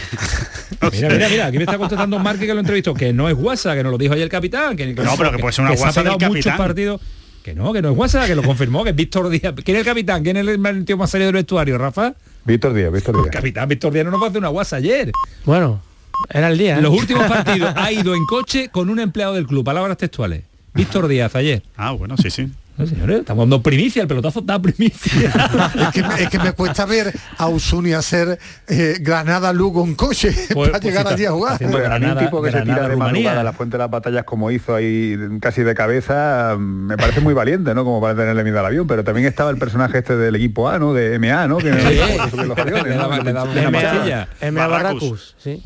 [0.92, 3.36] mira, mira, mira, aquí me está contestando un Marque que lo entrevistó, que no es
[3.38, 4.76] WhatsApp, que nos lo dijo ayer el capitán.
[4.76, 6.56] Que, No, pero que puede ser una guasa del capitán.
[6.56, 7.00] partidos.
[7.44, 9.54] Que no, que no es WhatsApp, que lo confirmó, que es Víctor Díaz.
[9.64, 10.22] ¿Quién es el capitán?
[10.24, 12.12] ¿Quién es el tío más serio del vestuario, Rafa?
[12.44, 13.32] Víctor Díaz, Víctor El Díaz.
[13.36, 15.12] capitán Víctor Díaz no nos va a hacer una WhatsApp ayer.
[15.44, 15.80] Bueno,
[16.28, 16.78] era el día.
[16.78, 16.82] ¿eh?
[16.82, 20.42] Los últimos partidos ha ido en coche con un empleado del club, palabras textuales.
[20.74, 21.62] Víctor Díaz ayer.
[21.76, 22.48] Ah, bueno, sí, sí.
[22.80, 25.30] No, señores, estamos dando primicia, el pelotazo da primicia.
[25.80, 28.38] es, que, me- es que me cuesta ver a Usuni hacer
[28.68, 31.58] eh, Granada Lugo en coche Pues- para pues llegar allí a jugar.
[31.62, 34.74] un tipo que se tira de madrugada a la fuente de las batallas como hizo
[34.74, 37.84] ahí casi de cabeza, mm, me parece muy valiente, ¿no?
[37.84, 40.78] Como para tenerle miedo al avión, pero también estaba el personaje este del equipo A,
[40.78, 40.94] ¿no?
[40.94, 41.58] De MA, ¿no?
[41.58, 43.02] Que, que sube los aviones, Le ¿no?
[43.02, 44.28] daba- le daba una MA pastilla.
[44.50, 45.00] MA Barracus.
[45.02, 45.62] Barracus, sí.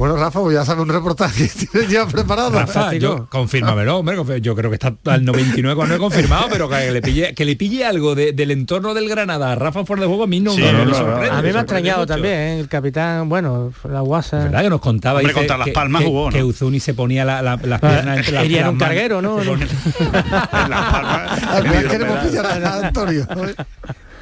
[0.00, 2.50] Bueno, Rafa, pues ya sabe un reportaje que tienes ya preparado.
[2.50, 6.70] Rafa, yo, confírmamelo, hombre, yo creo que está al 99 con no he confirmado, pero
[6.70, 10.00] que le pille, que le pille algo de- del entorno del Granada a Rafa fuera
[10.00, 11.12] de juego a mí no, Sí, no, no, me no, sorprende.
[11.12, 12.14] A mí me ha sorprende extrañado mucho.
[12.14, 12.60] también, ¿eh?
[12.60, 14.38] el capitán, bueno, la guasa.
[14.38, 16.32] ¿Verdad que nos contaba Hombre, dice Las que- Palmas que, jugó, ¿no?
[16.34, 19.42] que Uzuni se ponía la- la- las piernas entre las Iría en un carguero, ¿no?
[19.42, 21.42] En Las Palmas.
[21.42, 23.26] Al final queremos pillar a Antonio.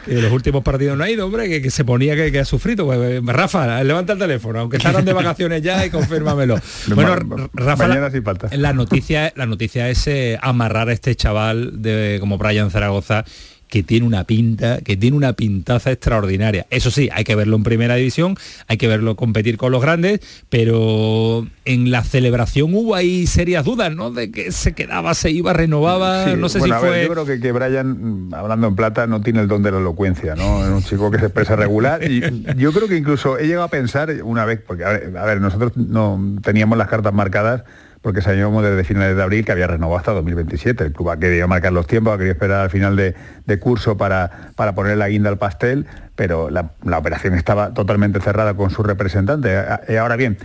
[0.08, 2.44] En los últimos partidos no ha ido, hombre, que, que se ponía que, que ha
[2.44, 2.86] sufrido.
[2.86, 6.58] Pues, eh, Rafa, levanta el teléfono, aunque estarán de vacaciones ya y confírmamelo.
[6.98, 7.16] Bueno,
[7.52, 8.10] Rafa, la,
[8.52, 13.24] la noticia, la noticia es eh, amarrar a este chaval de como Brian Zaragoza
[13.68, 16.66] que tiene una pinta, que tiene una pintaza extraordinaria.
[16.70, 20.20] Eso sí, hay que verlo en primera división, hay que verlo competir con los grandes,
[20.48, 24.10] pero en la celebración hubo ahí serias dudas, ¿no?
[24.10, 27.02] De que se quedaba, se iba, renovaba, Sí, no sé bueno, si a ver, fue...
[27.06, 30.34] yo creo que, que Brian, hablando en plata, no tiene el don de la elocuencia,
[30.34, 30.64] ¿no?
[30.64, 32.02] Es un chico que se expresa regular.
[32.10, 32.20] Y
[32.56, 35.40] yo creo que incluso he llegado a pensar una vez, porque a ver, a ver,
[35.40, 37.64] nosotros no teníamos las cartas marcadas
[38.02, 40.84] porque sabíamos desde finales de abril que había renovado hasta 2027.
[40.84, 44.50] El club ha querido marcar los tiempos, ha querido esperar al final de, curso para,
[44.56, 48.82] para poner la guinda al pastel, pero la, la operación estaba totalmente cerrada con su
[48.82, 49.50] representante.
[49.88, 50.38] Eh, Ahora bien,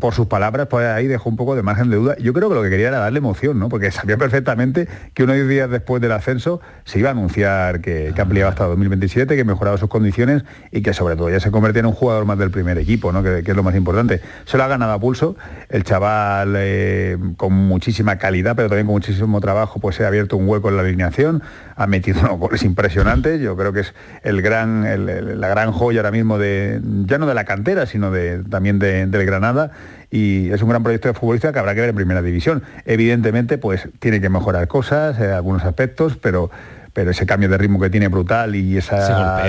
[0.00, 2.16] por sus palabras, pues ahí dejó un poco de margen de duda.
[2.18, 3.68] Yo creo que lo que quería era darle emoción, ¿no?
[3.68, 8.20] Porque sabía perfectamente que unos días después del ascenso se iba a anunciar que, que
[8.20, 11.86] ampliaba hasta 2027, que mejoraba sus condiciones y que sobre todo ya se convertía en
[11.86, 13.22] un jugador más del primer equipo, ¿no?
[13.22, 14.20] Que, es lo más importante.
[14.44, 15.36] Se lo ha ganado a pulso.
[15.68, 20.36] El chaval eh, con muchísima calidad, pero también con muchísimo trabajo, pues se ha abierto
[20.36, 21.42] un hueco en la alineación,
[21.76, 23.40] ha metido unos goles impresionantes.
[23.40, 27.26] Yo creo que es el gran, el- la gran joya ahora mismo de, ya no
[27.26, 29.70] de la cantera, sino de, también de- del Granada
[30.10, 32.62] y es un gran proyecto de futbolista que habrá que ver en primera división.
[32.84, 36.50] Evidentemente, pues tiene que mejorar cosas, eh, algunos aspectos, pero
[36.92, 38.94] pero ese cambio de ritmo que tiene brutal y Ese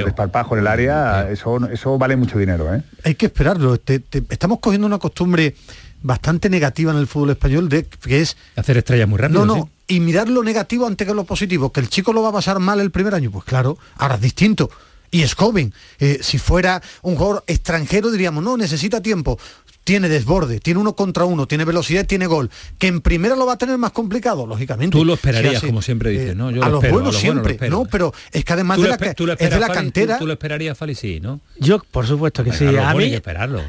[0.03, 2.81] desparpajo en el área, eso, eso vale mucho dinero, ¿eh?
[3.05, 3.77] Hay que esperarlo.
[3.79, 5.55] Te- te- estamos cogiendo una costumbre
[6.01, 9.45] bastante negativa en el fútbol español de que es Hacer estrellas muy rápido.
[9.45, 9.95] no, no, ¿sí?
[9.95, 12.59] y mirar lo negativo antes que lo positivo, que el chico lo va a pasar
[12.59, 14.69] mal el primer año, pues claro, ahora es distinto.
[15.09, 15.73] y es joven.
[15.99, 19.39] Eh, si fuera un jugador extranjero diríamos, no, necesita tiempo.
[19.87, 22.51] Tiene desborde, tiene uno contra uno, tiene velocidad, tiene gol.
[22.77, 24.91] Que en primera lo va a tener más complicado, lógicamente.
[24.91, 26.51] Tú lo esperarías, como siempre dices, ¿no?
[26.51, 27.85] Yo a, los buenos siempre, ¿no?
[27.85, 30.17] Pero es que además de la, es de la cantera...
[30.17, 31.39] Tú, lo esperarías, Fali, sí, ¿no?
[31.57, 32.65] Yo, por supuesto que sí.
[32.65, 33.61] A mí, hay que esperarlo.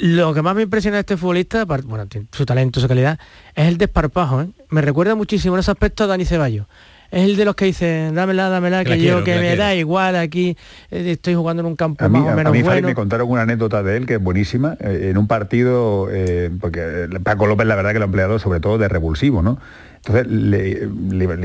[0.00, 3.18] Lo que más me impresiona de este futbolista, bueno, su talento, su calidad,
[3.54, 4.42] es el desparpajo.
[4.42, 4.48] ¿eh?
[4.68, 6.66] Me recuerda muchísimo en ese aspecto a Dani Ceballos
[7.14, 10.56] es el de los que dicen, dámela, dámela, que, yo que, me da igual, aquí
[10.90, 12.88] eh, estoy jugando en un campo más o menos a mí, bueno.
[12.88, 17.08] me contaron una anécdota de él que es buenísima, eh, en un partido, eh, porque
[17.22, 19.58] Paco López la verdad que lo ha empleado sobre todo de revulsivo, ¿no?
[20.04, 20.88] Entonces le,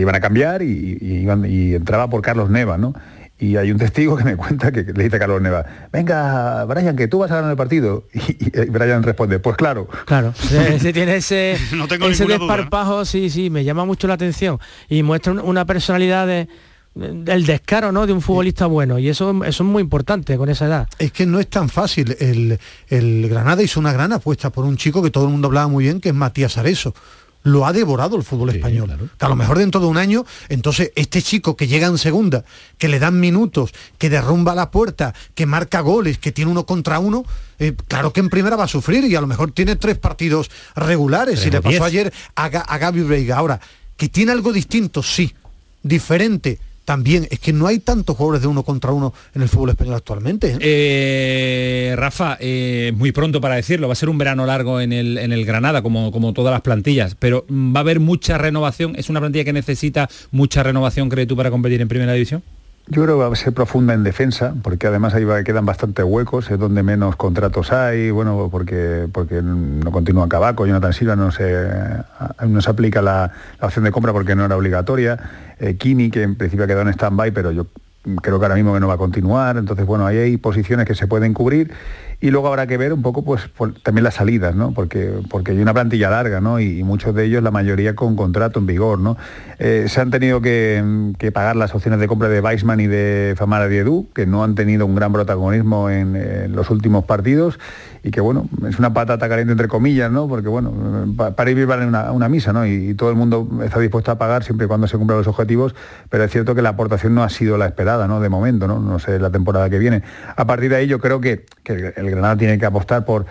[0.02, 2.94] iban a cambiar y, y entraba por Carlos Neva, ¿no?
[3.40, 6.96] Y hay un testigo que me cuenta que, le dice a Carlos Neva, venga, Brian,
[6.96, 8.06] que tú vas a ganar el partido.
[8.40, 9.88] Y, Brian responde, pues claro.
[10.06, 10.34] Claro,
[10.80, 14.60] se, tiene ese, no tengo ese desparpajo, sí, sí, me llama mucho la atención.
[14.90, 16.48] Y muestra una personalidad de,
[16.96, 18.08] del descaro ¿no?
[18.08, 20.88] de un futbolista bueno y eso, eso es muy importante con esa edad.
[20.98, 22.16] Es que no es tan fácil.
[22.20, 25.68] El, el Granada hizo una gran apuesta por un chico que todo el mundo hablaba
[25.68, 26.94] muy bien, que es Matías Areso
[27.44, 29.10] lo ha devorado el fútbol español.
[29.18, 32.44] Que a lo mejor dentro de un año, entonces este chico que llega en segunda,
[32.78, 37.00] que le dan minutos, que derrumba la puerta, que marca goles, que tiene uno contra
[37.00, 37.24] uno,
[37.60, 40.50] eh, claro que en primera va a sufrir y a lo mejor tiene tres partidos
[40.76, 41.46] regulares.
[41.46, 43.38] y le pasó ayer a, a Gaby Veiga.
[43.38, 43.60] Ahora,
[43.98, 45.34] que tiene algo distinto, sí,
[45.84, 49.70] diferente, también es que no hay tantos jugadores de uno contra uno en el fútbol
[49.70, 50.54] español actualmente.
[50.54, 50.58] ¿eh?
[50.60, 55.20] Eh, Rafa, eh, muy pronto para decirlo, va a ser un verano largo en el,
[55.20, 58.96] en el Granada, como, como todas las plantillas, pero mm, va a haber mucha renovación.
[58.96, 62.42] ¿Es una plantilla que necesita mucha renovación, crees tú, para competir en primera división?
[62.92, 66.50] Yo creo que va a ser profunda en defensa, porque además ahí quedan bastantes huecos,
[66.50, 71.68] es donde menos contratos hay, bueno, porque, porque no continúa Cabaco, Jonathan Silva no se,
[72.48, 75.20] no se aplica la, opción de compra porque no era obligatoria,
[75.60, 77.68] eh, Kini, que en principio ha quedado en stand-by, pero yo
[78.24, 80.96] creo que ahora mismo que no va a continuar, entonces bueno, ahí hay posiciones que
[80.96, 81.72] se pueden cubrir
[82.22, 83.50] y luego habrá que ver un poco pues
[83.82, 84.74] también las salidas, ¿no?
[84.74, 86.60] Porque, porque hay una plantilla larga, ¿no?
[86.60, 89.18] Y, muchos de ellos, la mayoría con contrato en vigor, ¿no?
[89.60, 90.84] Eh, se han tenido que,
[91.34, 94.86] pagar las opciones de compra de Weissman y de Famara Diedu, que no han tenido
[94.86, 97.60] un gran protagonismo en los últimos partidos
[98.04, 100.28] y que bueno, es una patata caliente entre comillas, ¿no?
[100.28, 100.74] Porque bueno,
[101.36, 102.66] para ir vale una, una misa, ¿no?
[102.66, 105.76] Y, todo el mundo está dispuesto a pagar siempre y cuando se cumplan los objetivos,
[106.10, 108.20] pero es cierto que la aportación no ha sido la esperada, ¿no?
[108.20, 108.80] De momento, ¿no?
[108.80, 110.04] No sé la temporada que viene.
[110.36, 113.26] A partir de ahí yo creo que, que el Granada tiene que apostar por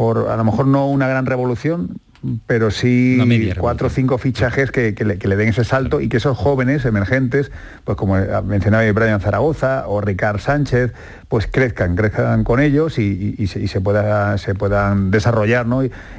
[0.00, 2.00] por a lo mejor no una gran revolución,
[2.46, 3.18] pero sí
[3.58, 7.50] cuatro o cinco fichajes que, le, den ese salto y que esos jóvenes emergentes,
[7.84, 10.92] pues como mencionaba Brian Zaragoza o Ricard Sánchez,
[11.28, 15.66] pues crezcan, crezcan con ellos y, se, pueda, se puedan desarrollar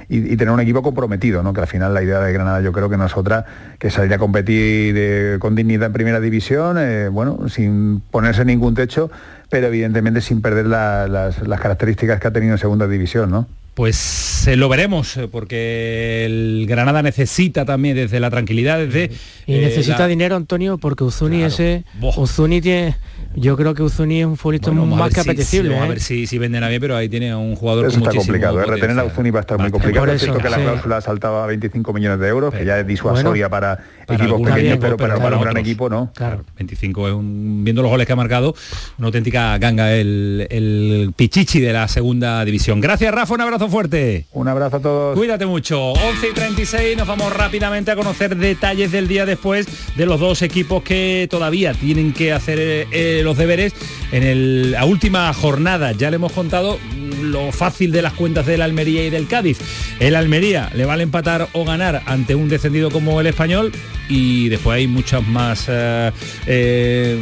[0.10, 1.54] y, tener un equipo comprometido, ¿no?
[1.54, 3.46] que al final la idea de Granada yo creo que no es otra
[3.78, 8.74] que salir a competir eh, con dignidad en primera división, eh, bueno, sin ponerse ningún
[8.74, 9.12] techo,
[9.50, 13.30] pero evidentemente sin perder las, las características que ha tenido en segunda división.
[13.30, 13.48] ¿no?
[13.74, 19.12] Pues eh, lo veremos, eh, porque el Granada necesita también desde la tranquilidad, desde...
[19.48, 21.86] Y necesita dinero, Antonio, porque Uzuni ese...
[22.18, 22.96] Uzuni tiene
[23.36, 25.78] yo creo que Uzuni es un futbolista más que apetecible.
[25.78, 26.02] A ver ¿eh?
[26.02, 28.62] si, si venden a bien, pero ahí tiene un jugador Eso está complicado.
[28.62, 28.66] ¿eh?
[28.66, 30.12] Retener a Uzuni va a estar muy complicado.
[30.12, 32.88] es cierto que la cláusula ha saltado a 25 millones de euros, que ya es
[32.88, 33.80] disuasoria para,
[34.14, 36.12] equipos pequeños, pero, para, un gran equipo no.
[36.16, 36.44] Claro.
[36.58, 38.56] 25 es un, viendo los goles que ha marcado,
[38.98, 42.82] una auténtica ganga el, el pichichi de la segunda división.
[42.82, 44.26] Gracias, Rafa, un abrazo fuerte.
[44.34, 45.18] Un abrazo a todos.
[45.18, 45.92] Cuídate mucho.
[45.92, 50.42] 11 y 36, nos vamos rápidamente a conocer detalles del día después de los dos
[50.42, 53.74] equipos que todavía tienen que hacer eh, los deberes
[54.12, 55.92] en la última jornada.
[55.94, 56.80] Ya le hemos contado
[57.22, 59.60] lo fácil de las cuentas del Almería y del Cádiz.
[60.00, 63.72] El Almería le vale empatar o ganar ante un descendido como el español
[64.10, 66.12] y después hay muchas más eh,
[66.48, 67.18] eh,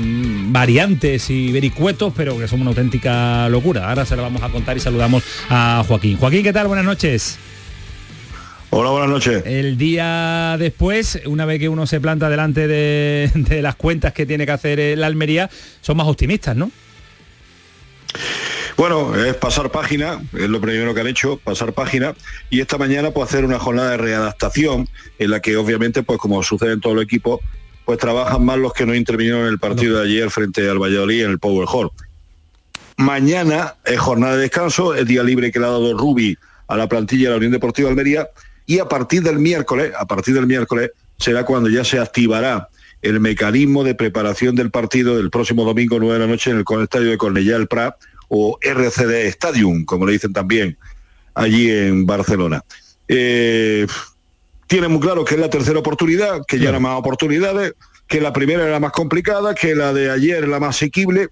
[0.48, 3.90] variantes y vericuetos, pero que son una auténtica locura.
[3.90, 6.18] Ahora se lo vamos a contar y saludamos a Joaquín.
[6.18, 6.68] Joaquín, ¿qué tal?
[6.68, 7.38] Buenas noches.
[8.72, 9.44] Hola, buenas noches.
[9.46, 14.46] El día después, una vez que uno se planta delante de, las cuentas que tiene
[14.46, 15.50] que hacer la Almería,
[15.82, 16.72] son más optimistas, ¿no?
[18.80, 22.16] Bueno, es pasar página, es lo primero que han hecho, pasar página,
[22.50, 24.88] y esta mañana pues hacer una jornada de readaptación
[25.18, 27.42] en la que obviamente, pues como sucede en todo el equipo,
[27.84, 31.26] pues trabajan más los que no intervinieron en el partido de ayer frente al Valladolid
[31.26, 31.92] en el Power Hall.
[32.96, 36.38] Mañana es jornada de descanso, el día libre que le ha dado Rubi
[36.70, 38.30] a la plantilla de la Unión Deportiva Almería,
[38.66, 42.70] y a partir del miércoles, a partir del miércoles será cuando ya se activará
[43.02, 46.84] el mecanismo de preparación del partido del próximo domingo 9 de la noche en el
[46.84, 47.96] estadio de Cornellá del Prat
[48.30, 50.78] o RCD Stadium, como le dicen también
[51.34, 52.64] allí en Barcelona.
[53.08, 53.86] Eh,
[54.68, 57.74] tiene muy claro que es la tercera oportunidad, que ya no más oportunidades,
[58.08, 61.30] que la primera era la más complicada, que la de ayer la más asequible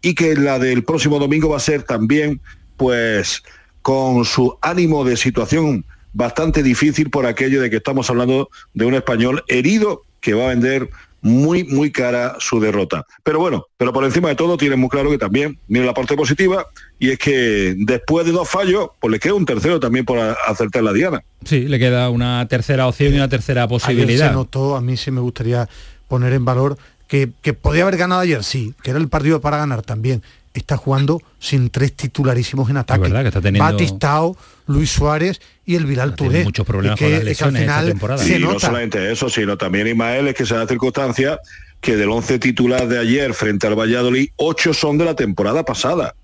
[0.00, 2.40] y que la del próximo domingo va a ser también,
[2.76, 3.42] pues,
[3.82, 8.94] con su ánimo de situación bastante difícil por aquello de que estamos hablando de un
[8.94, 10.90] español herido que va a vender
[11.20, 13.06] muy, muy cara su derrota.
[13.22, 16.16] Pero bueno, pero por encima de todo tiene muy claro que también, mira la parte
[16.16, 16.66] positiva,
[16.98, 20.82] y es que después de dos fallos, pues le queda un tercero también por acertar
[20.82, 21.22] la diana.
[21.44, 24.08] Sí, le queda una tercera opción y una tercera posibilidad.
[24.08, 25.68] Ayer se notó, a mí sí me gustaría
[26.08, 29.56] poner en valor que, que podía haber ganado ayer, sí, que era el partido para
[29.56, 30.22] ganar también.
[30.58, 33.02] Está jugando sin tres titularísimos en ataque.
[33.02, 33.64] verdad que está teniendo...
[33.64, 34.36] Batistao,
[34.66, 36.44] Luis Suárez y el Vilal Touré.
[36.44, 38.22] Muchos problemas con las lesiones esta temporada.
[38.22, 41.38] Sí, no solamente eso, sino también Ismael es que se da circunstancia
[41.80, 46.14] que del 11 titular de ayer frente al Valladolid, ocho son de la temporada pasada.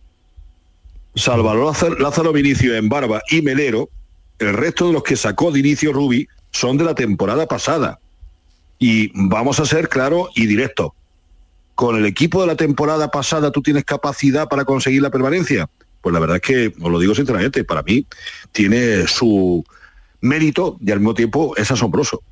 [1.15, 3.89] Salvador Lázaro Vinicio en Barba y Melero,
[4.41, 8.01] el resto de los que sacó de inicio Rubi son de la temporada pasada.
[8.79, 10.91] Y vamos a ser claros y directos.
[11.75, 15.69] ¿Con el equipo de la temporada pasada tú tienes capacidad para conseguir la permanencia?
[16.01, 18.07] Pues la verdad es que, os lo digo sinceramente, para mí
[18.53, 19.65] tiene su
[20.21, 22.23] mérito y al mismo tiempo es asombroso.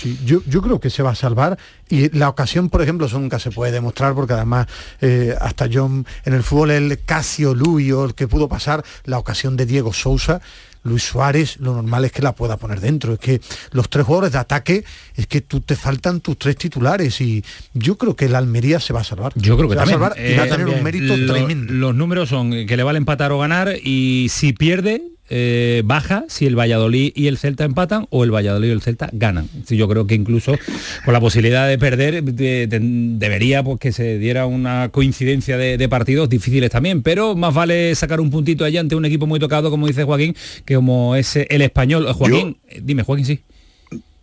[0.00, 1.58] Sí, yo, yo, creo que se va a salvar
[1.90, 4.66] y la ocasión, por ejemplo, eso nunca se puede demostrar porque además
[5.02, 9.58] eh, hasta John en el fútbol el Casio Luyo, el que pudo pasar, la ocasión
[9.58, 10.40] de Diego Sousa,
[10.82, 13.12] Luis Suárez, lo normal es que la pueda poner dentro.
[13.12, 13.40] Es que
[13.72, 14.84] los tres jugadores de ataque,
[15.14, 17.44] es que tú te faltan tus tres titulares y
[17.74, 19.32] yo creo que la Almería se va a salvar.
[19.36, 20.00] Yo creo que se también.
[20.00, 21.72] va a salvar y va a tener un mérito tremendo.
[21.74, 25.02] Los números son que le vale empatar o ganar y si pierde,
[25.32, 29.08] eh, baja si el Valladolid y el Celta empatan o el Valladolid y el Celta
[29.12, 29.48] ganan.
[29.68, 30.58] Yo creo que incluso
[31.04, 36.70] con la posibilidad de perder debería pues, que se diera una coincidencia de, partidos difíciles
[36.70, 40.04] también, pero más vale sacar un puntito allá ante un equipo muy tocado, como dice
[40.04, 42.12] Joaquín, que como es el español.
[42.12, 43.40] Joaquín, dime Joaquín, sí.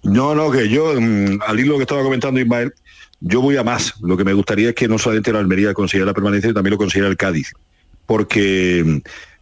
[0.03, 2.73] No, no, que yo, mm, al hilo que estaba comentando Ismael,
[3.19, 3.95] yo voy a más.
[4.01, 6.77] Lo que me gustaría es que no solamente la Almería consiguiera la permanencia, también lo
[6.77, 7.53] consiguiera el Cádiz.
[8.05, 8.97] Porque mm,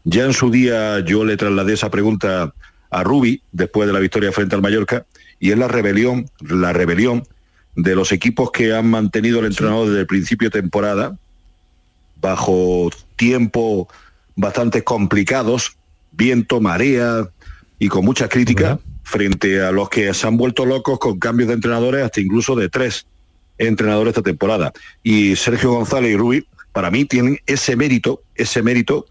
[0.06, 2.54] ya en su día yo le trasladé esa pregunta
[2.92, 5.06] a Rubi después de la victoria frente al Mallorca
[5.40, 7.28] y es la rebelión, la rebelión
[7.76, 11.18] de los equipos que han mantenido el entrenador desde el principio de temporada
[12.22, 13.90] bajo tiempo
[14.36, 15.76] bastante complicados,
[16.12, 17.28] viento, marea
[17.80, 21.56] y con mucha crítica frente a los que se han vuelto locos con cambios de
[21.56, 23.08] entrenadores hasta incluso de tres
[23.58, 24.72] entrenadores esta temporada.
[25.04, 29.06] Y Sergio González y Rubi, para mí, tienen ese mérito, ese mérito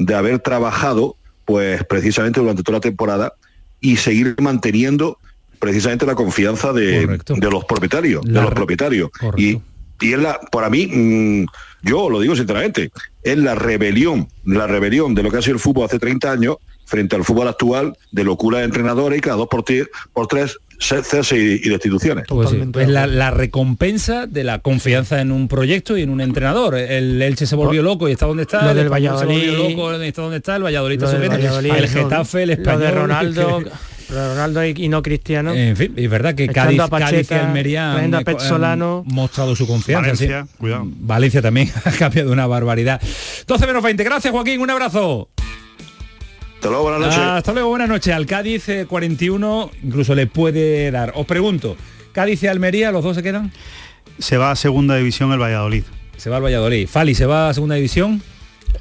[0.00, 3.34] de haber trabajado pues precisamente durante toda la temporada
[3.80, 5.18] y seguir manteniendo
[5.58, 9.10] precisamente la confianza de, los propietarios, de los propietarios.
[9.36, 9.60] Y,
[10.00, 11.46] y es la, para mí, mm,
[11.82, 12.90] yo lo digo sinceramente,
[13.22, 16.56] es la rebelión, la rebelión de lo que ha sido el fútbol hace 30 años
[16.86, 19.64] frente al fútbol actual de locura de entrenadores y cada dos por,
[20.14, 22.24] por tres cese y, destituciones.
[22.28, 26.76] Pues es la, recompensa de la confianza en un proyecto y en un entrenador.
[26.76, 28.70] El Elche se volvió loco y está donde está.
[28.70, 29.40] el del Valladolid.
[29.40, 30.56] Se volvió loco y está donde está.
[30.56, 32.80] El Valladolid está El Getafe, el español.
[32.80, 33.62] de Ronaldo.
[34.10, 35.54] Ronaldo y, no Cristiano.
[35.54, 38.10] En fin, es verdad que Cádiz, Cádiz y Almería han,
[39.04, 40.02] mostrado su confianza.
[40.02, 40.84] Valencia, cuidado.
[40.86, 43.00] Valencia también ha cambiado una barbaridad.
[43.46, 44.02] 12 menos 20.
[44.02, 44.60] Gracias, Joaquín.
[44.60, 45.28] Un abrazo.
[46.60, 47.18] Hasta luego, buenas noches.
[47.18, 48.14] hasta luego, buenas noches.
[48.14, 51.14] Al Cádiz 41 incluso le puede dar.
[51.16, 51.74] Os pregunto,
[52.12, 53.50] Cádiz y Almería, ¿los dos se quedan?
[54.18, 55.84] Se va a segunda división el Valladolid.
[56.18, 56.86] Se va al Valladolid.
[56.86, 58.20] Fali, ¿se va a segunda división?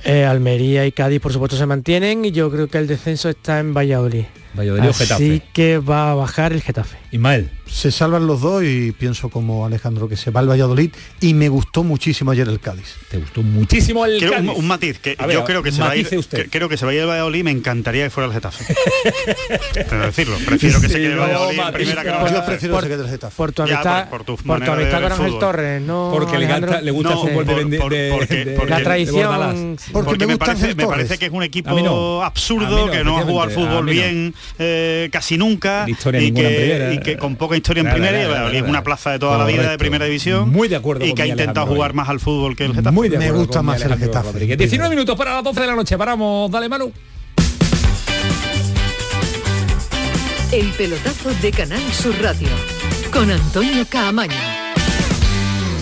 [0.03, 3.59] Eh, Almería y Cádiz, por supuesto, se mantienen y yo creo que el descenso está
[3.59, 4.25] en Valladolid.
[4.53, 5.41] Valladolid Así Getafe.
[5.53, 6.97] que va a bajar el Getafe.
[7.11, 10.91] Ismael se salvan los dos y pienso como Alejandro que se va al Valladolid
[11.21, 12.95] y me gustó muchísimo ayer el Cádiz.
[13.09, 14.51] ¿Te gustó muchísimo el Cádiz?
[14.55, 16.07] Un, matiz, que yo creo que se va a ir,
[16.49, 18.65] creo que se vaya al Valladolid, me encantaría que fuera el Getafe.
[19.73, 22.87] Pero decirlo, prefiero que se quede el Valladolid en primera por, Yo prefiero que se
[22.89, 23.35] quede el Getafe.
[23.35, 26.09] Por tu amistad, por, tu por tu amistad con Ángel Torres, ¿no?
[26.11, 29.77] Porque le, encanta, le gusta el fútbol de, la tradición.
[29.91, 33.51] Porque, me, parece, me parece que es un equipo absurdo, que no ha jugado al
[33.51, 39.11] fútbol bien eh, casi nunca y que con poca historia en primera es una plaza
[39.11, 40.49] de toda la vida de primera división.
[40.49, 41.05] Muy de acuerdo.
[41.05, 42.93] Y que ha intentado jugar más al fútbol que el Getafe.
[42.93, 44.55] Muy de Me gusta más el Getafe.
[44.55, 45.97] 19 minutos para las 12 de la noche.
[45.97, 46.51] Paramos.
[46.51, 46.91] Dale, Manu.
[50.51, 52.49] El pelotazo de Canal Sur Radio
[53.11, 54.58] con Antonio Caamaño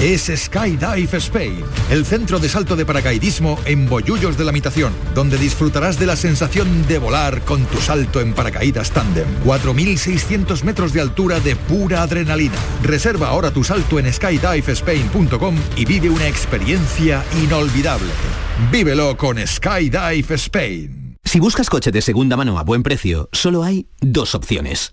[0.00, 5.36] Es Skydive Spain, el centro de salto de paracaidismo en Bollullos de la Mitación, donde
[5.36, 9.26] disfrutarás de la sensación de volar con tu salto en paracaídas tándem.
[9.44, 12.54] 4.600 metros de altura de pura adrenalina.
[12.82, 18.10] Reserva ahora tu salto en skydivespain.com y vive una experiencia inolvidable.
[18.72, 21.18] Vívelo con Skydive Spain.
[21.22, 24.92] Si buscas coche de segunda mano a buen precio, solo hay dos opciones.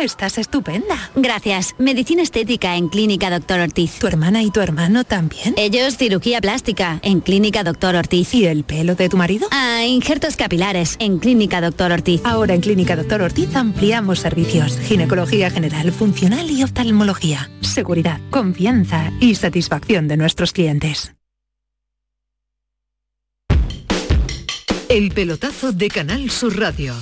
[0.00, 1.10] Estás estupenda.
[1.16, 1.74] Gracias.
[1.78, 3.98] Medicina estética en Clínica Doctor Ortiz.
[3.98, 5.54] ¿Tu hermana y tu hermano también?
[5.56, 8.32] Ellos cirugía plástica en Clínica Doctor Ortiz.
[8.32, 9.48] ¿Y el pelo de tu marido?
[9.50, 12.20] Ah, injertos capilares en Clínica Doctor Ortiz.
[12.24, 14.78] Ahora en Clínica Doctor Ortiz ampliamos servicios.
[14.78, 17.50] Ginecología general, funcional y oftalmología.
[17.60, 21.12] Seguridad, confianza y satisfacción de nuestros clientes.
[24.88, 26.94] El pelotazo de Canal Sur Radio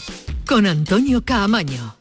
[0.47, 1.96] con Antonio Caamaño.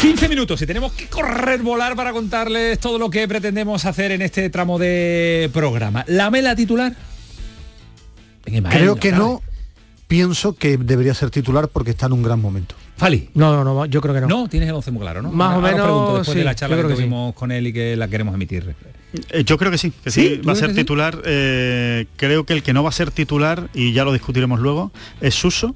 [0.00, 4.22] 15 minutos y tenemos que correr, volar para contarles todo lo que pretendemos hacer en
[4.22, 6.04] este tramo de programa.
[6.06, 6.94] ¿La mela titular?
[8.70, 9.42] Creo que no.
[10.06, 12.76] Pienso que debería ser titular porque está en un gran momento.
[12.96, 13.28] Fali.
[13.34, 14.28] No, no, no, yo creo que no.
[14.28, 15.32] No, tienes el 11 muy claro, ¿no?
[15.32, 17.72] Más o menos, pregunto, después sí, de la charla que que tuvimos con él y
[17.72, 18.76] que la queremos emitir.
[19.30, 21.20] Eh, yo creo que sí, que sí, va a ser titular.
[21.24, 24.92] eh, creo que el que no va a ser titular, y ya lo discutiremos luego,
[25.20, 25.74] es Suso.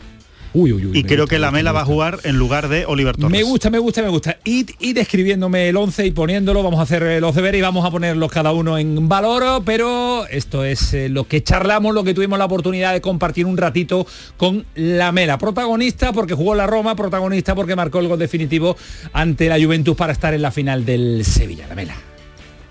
[0.53, 2.18] Uy, uy, uy, y creo gusta, que me la gusta, Mela me va a jugar
[2.24, 3.30] en lugar de Oliver Torres.
[3.30, 4.38] Me gusta, me gusta, me gusta.
[4.42, 7.90] Id, id escribiéndome el 11 y poniéndolo, vamos a hacer los deberes y vamos a
[7.90, 12.36] ponerlos cada uno en valor, pero esto es eh, lo que charlamos, lo que tuvimos
[12.38, 15.38] la oportunidad de compartir un ratito con la Mela.
[15.38, 18.76] Protagonista porque jugó la Roma, protagonista porque marcó el gol definitivo
[19.12, 21.68] ante la Juventus para estar en la final del Sevilla.
[21.68, 21.94] La Mela.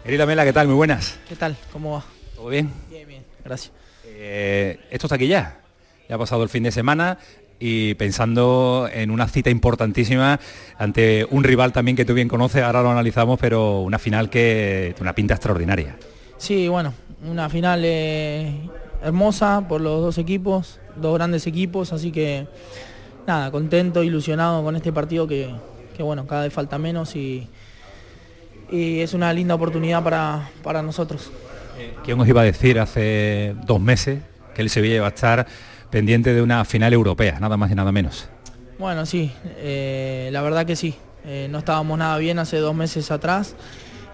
[0.04, 0.68] Querida Mela, ¿qué tal?
[0.68, 1.18] Muy buenas.
[1.30, 1.56] ¿Qué tal?
[1.72, 2.04] ¿Cómo va?
[2.36, 2.70] ¿Todo bien?
[2.90, 3.24] Bien, bien.
[3.46, 3.72] Gracias.
[4.06, 5.62] Eh, esto está aquí ya.
[6.10, 7.20] Ya ha pasado el fin de semana
[7.60, 10.40] y pensando en una cita importantísima
[10.78, 14.94] ante un rival también que tú bien conoces, ahora lo analizamos, pero una final que
[14.96, 15.98] tiene una pinta extraordinaria.
[16.38, 16.94] Sí, bueno,
[17.30, 18.70] una final eh,
[19.04, 22.48] hermosa por los dos equipos, dos grandes equipos, así que
[23.28, 25.54] nada, contento, ilusionado con este partido que,
[25.98, 27.48] que, bueno, cada vez falta menos y,
[28.72, 31.30] y es una linda oportunidad para, para nosotros.
[32.04, 34.20] ¿Quién os iba a decir hace dos meses
[34.56, 35.48] que el Sevilla iba a estar
[35.90, 38.28] pendiente de una final europea, nada más y nada menos?
[38.80, 40.96] Bueno, sí, eh, la verdad que sí.
[41.26, 43.56] Eh, no estábamos nada bien hace dos meses atrás.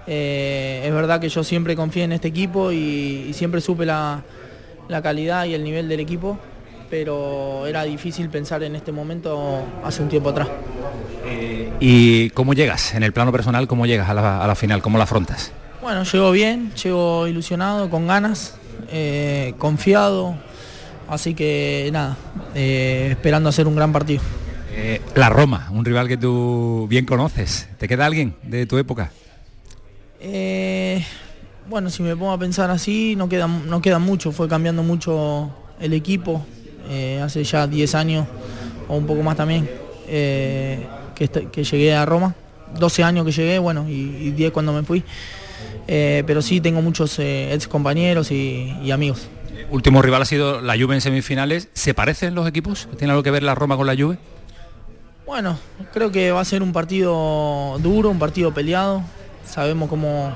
[0.07, 4.23] Eh, es verdad que yo siempre confié en este equipo y, y siempre supe la,
[4.87, 6.39] la, calidad y el nivel del equipo,
[6.89, 10.47] pero era difícil pensar en este momento hace un tiempo atrás.
[11.79, 12.95] ¿Y cómo llegas?
[12.95, 14.81] En el plano personal, ¿cómo llegas a la, a la final?
[14.81, 15.51] ¿Cómo la afrontas?
[15.81, 18.55] Bueno, llego bien, llego ilusionado, con ganas,
[19.59, 20.35] confiado,
[21.07, 22.17] así que nada,
[22.53, 24.21] esperando hacer un gran partido.
[24.77, 27.69] Eh, la Roma, un rival que tú bien conoces.
[27.77, 29.11] ¿Te queda alguien de tu época?
[30.19, 31.03] Eh,
[31.67, 35.49] Bueno, si me pongo a pensar así, no queda, no queda mucho, fue cambiando mucho
[35.79, 36.45] el equipo,
[36.89, 38.27] eh, hace ya 10 años
[38.87, 39.67] o un poco más también,
[40.07, 40.85] eh,
[41.15, 42.35] que, llegué a Roma,
[42.77, 45.03] 12 años que llegué, bueno, y, 10 cuando me fui,
[45.87, 49.27] eh, pero sí tengo muchos ex compañeros y, amigos.
[49.69, 52.87] Último rival ha sido la Juve en semifinales, ¿se parecen los equipos?
[52.97, 54.17] ¿Tiene algo que ver la Roma con la Juve?
[55.25, 55.57] Bueno,
[55.93, 59.01] creo que va a ser un partido duro, un partido peleado,
[59.45, 60.35] sabemos cómo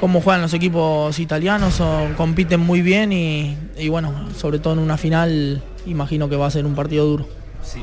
[0.00, 1.80] cómo juegan los equipos italianos,
[2.16, 6.66] compiten muy bien y, bueno, sobre todo en una final imagino que va a ser
[6.66, 7.26] un partido duro.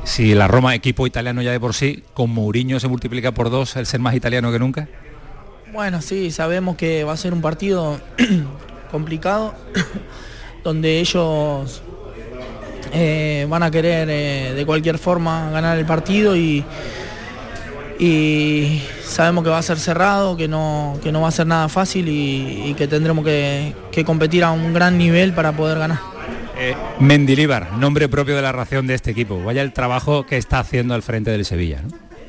[0.04, 3.76] Si, la Roma, equipo italiano ya de por sí, con Mourinho se multiplica por dos
[3.76, 4.88] el ser más italiano que nunca.
[5.74, 8.00] Bueno, sí, sabemos que va a ser un partido
[8.92, 9.56] complicado,
[10.64, 11.82] donde ellos
[12.94, 16.64] eh, van a querer eh, de cualquier forma ganar el partido y,
[18.00, 21.70] y sabemos que va a ser cerrado, que no, que no va a ser nada
[21.70, 26.00] fácil y, que tendremos que, competir a un gran nivel para poder ganar.
[26.64, 29.44] Eh, Mendilíbar, nombre propio de la ración de este equipo.
[29.44, 31.82] Vaya el trabajo que está haciendo al frente del Sevilla.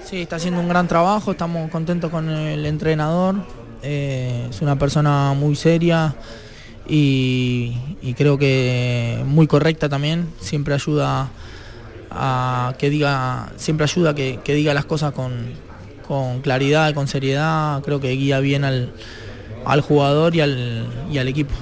[0.06, 3.34] Sí, está haciendo un gran trabajo, estamos contentos con el entrenador.
[3.82, 6.14] Eh, es una persona muy seria
[6.88, 7.76] y,
[8.16, 10.26] creo que muy correcta también.
[10.40, 11.28] Siempre ayuda
[12.10, 18.12] a que diga, siempre ayuda que diga las cosas con, claridad, con seriedad, creo que
[18.12, 18.92] guía bien al,
[19.82, 21.52] jugador y al equipo.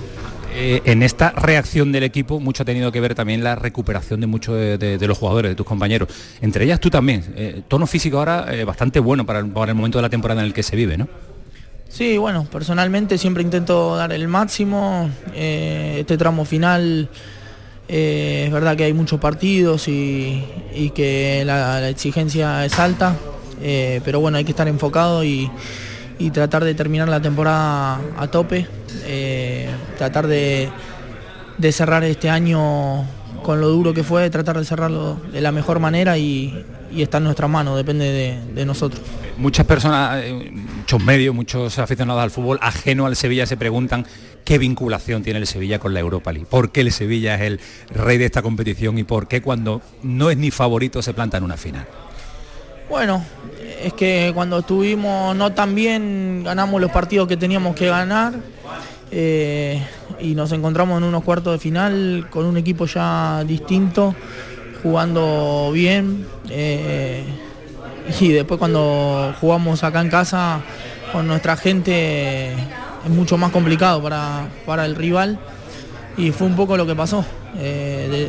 [0.52, 4.26] Eh, en esta reacción del equipo mucho ha tenido que ver también la recuperación de
[4.26, 6.08] muchos de, los jugadores, de tus compañeros.
[6.40, 7.24] Entre ellas tú también.
[7.36, 10.46] Eh, tono físico ahora eh, bastante bueno para para el, momento de la temporada en
[10.46, 11.08] el que se vive, ¿no?
[11.88, 15.10] Sí, bueno, personalmente siempre intento dar el máximo.
[15.34, 17.08] este tramo final
[17.88, 20.44] es verdad que hay muchos partidos y,
[20.94, 23.16] que la exigencia es alta.
[23.60, 25.50] Pero bueno, hay que estar enfocado y,
[26.28, 28.66] tratar de terminar la temporada a tope,
[29.04, 30.70] eh, tratar de,
[31.72, 33.06] cerrar este año
[33.42, 37.24] con lo duro que fue, tratar de cerrarlo de la mejor manera y, está en
[37.24, 39.00] nuestras manos, depende de, nosotros.
[39.38, 44.04] Muchas personas, eh, muchos medios, muchos aficionados al fútbol ajeno al Sevilla se preguntan
[44.44, 47.60] qué vinculación tiene el Sevilla con la Europa League, por qué el Sevilla es el
[47.94, 51.44] rey de esta competición y por qué cuando no es ni favorito se planta en
[51.44, 51.86] una final.
[52.90, 53.24] Bueno,
[53.82, 58.34] es que cuando estuvimos no tan bien ganamos los partidos que teníamos que ganar
[59.10, 59.82] eh,
[60.20, 64.14] y nos encontramos en unos cuartos de final con un equipo ya distinto,
[64.82, 66.26] jugando bien.
[66.48, 67.24] Eh,
[68.20, 70.60] y después cuando jugamos acá en casa
[71.12, 75.38] con nuestra gente es mucho más complicado para, para el rival
[76.16, 77.24] y fue un poco lo que pasó.
[77.58, 78.28] Eh,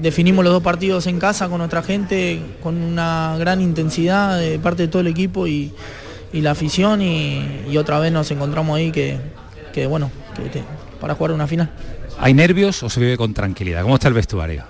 [0.00, 4.82] definimos los dos partidos en casa con nuestra gente, con una gran intensidad de parte
[4.82, 5.72] de todo el equipo y,
[6.32, 10.10] la afición y, otra vez nos encontramos ahí que, bueno,
[11.00, 11.70] para jugar una final.
[12.18, 13.82] ¿Hay nervios o se vive con tranquilidad?
[13.82, 14.64] ¿Cómo está el vestuario?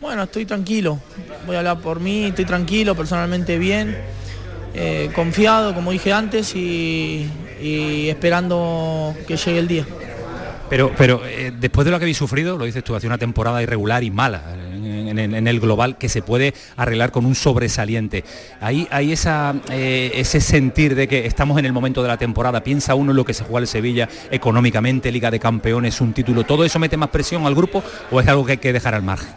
[0.00, 1.00] Bueno, estoy tranquilo,
[1.46, 3.96] voy a hablar por mí, estoy tranquilo, personalmente bien,
[4.74, 7.28] eh, confiado, como dije antes, y
[8.08, 9.84] esperando que llegue el día.
[10.68, 13.62] Pero, pero eh, después de lo que habéis sufrido, lo dices tú, hace una temporada
[13.62, 14.42] irregular y mala
[15.08, 18.24] en, el global que se puede arreglar con un sobresaliente.
[18.60, 22.62] Ahí hay esa, eh, ese sentir de que estamos en el momento de la temporada,
[22.62, 26.44] piensa uno en lo que se juega el Sevilla económicamente, Liga de Campeones, un título,
[26.44, 29.02] ¿todo eso mete más presión al grupo o es algo que hay que dejar al
[29.02, 29.34] margen?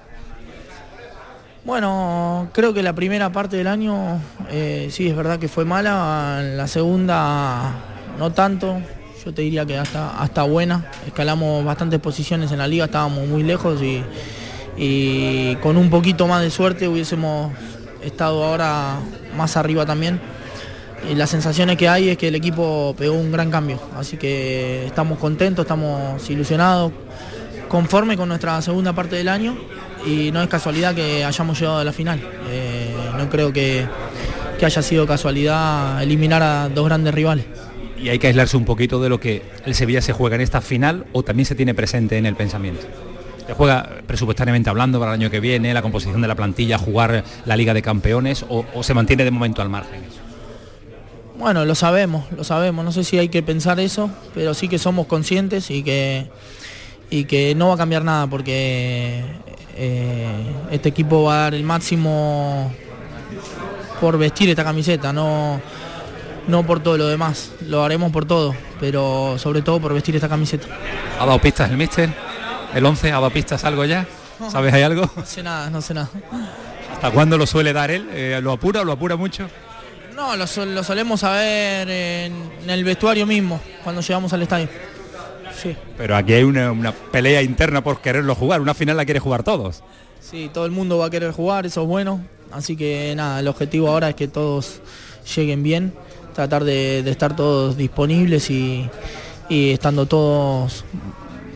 [1.63, 4.19] Bueno, creo que la primera parte del año
[4.49, 7.73] eh, sí es verdad que fue mala, la segunda
[8.17, 8.81] no tanto,
[9.23, 10.85] yo te diría que hasta, hasta buena.
[11.05, 16.49] Escalamos bastantes posiciones en la liga, estábamos muy lejos y, con un poquito más de
[16.49, 17.53] suerte hubiésemos
[18.03, 18.95] estado ahora
[19.37, 20.19] más arriba también.
[21.09, 24.85] Y las sensaciones que hay es que el equipo pegó un gran cambio, así que
[24.85, 26.91] estamos contentos, estamos ilusionados,
[27.69, 29.57] conforme con nuestra segunda parte del año
[30.05, 32.19] y no es casualidad que hayamos llegado a la final.
[32.49, 33.87] Eh, no creo que
[34.63, 37.45] haya sido casualidad eliminar a dos grandes rivales
[38.01, 40.61] y hay que aislarse un poquito de lo que el Sevilla se juega en esta
[40.61, 42.85] final o también se tiene presente en el pensamiento.
[43.45, 47.23] Se juega presupuestariamente hablando para el año que viene, la composición de la plantilla, jugar
[47.45, 50.01] la Liga de Campeones o, se mantiene de momento al margen.
[51.37, 52.85] Bueno, lo sabemos, lo sabemos.
[52.85, 56.27] No sé si hay que pensar eso, pero sí que somos conscientes y que,
[57.09, 59.23] y que no va a cambiar nada porque
[59.75, 60.27] eh,
[60.71, 62.71] este equipo va a dar el máximo
[63.99, 65.11] por vestir esta camiseta.
[65.11, 65.59] No,
[66.47, 70.29] no por todo lo demás, lo haremos por todo, pero sobre todo por vestir esta
[70.29, 70.67] camiseta.
[71.19, 72.09] ¿Ha dado pistas el míster?
[72.73, 74.05] ¿El 11 ha dado pistas algo ya?
[74.49, 75.09] ¿Sabes hay algo?
[75.15, 76.09] No sé nada, no sé nada.
[76.93, 78.09] ¿Hasta cuándo lo suele dar él?
[78.11, 79.47] Eh, ¿Lo apura o lo apura mucho?
[80.15, 84.67] No, lo, solemos saber en, el vestuario mismo, cuando llegamos al estadio.
[85.59, 85.75] Sí.
[85.97, 89.43] Pero aquí hay una, una, pelea interna por quererlo jugar, una final la quiere jugar
[89.43, 89.83] todos.
[90.19, 92.21] Sí, todo el mundo va a querer jugar, eso es bueno.
[92.51, 94.81] Así que nada, el objetivo ahora es que todos
[95.35, 95.93] lleguen bien,
[96.33, 98.89] tratar de, estar todos disponibles y,
[99.49, 100.85] estando todos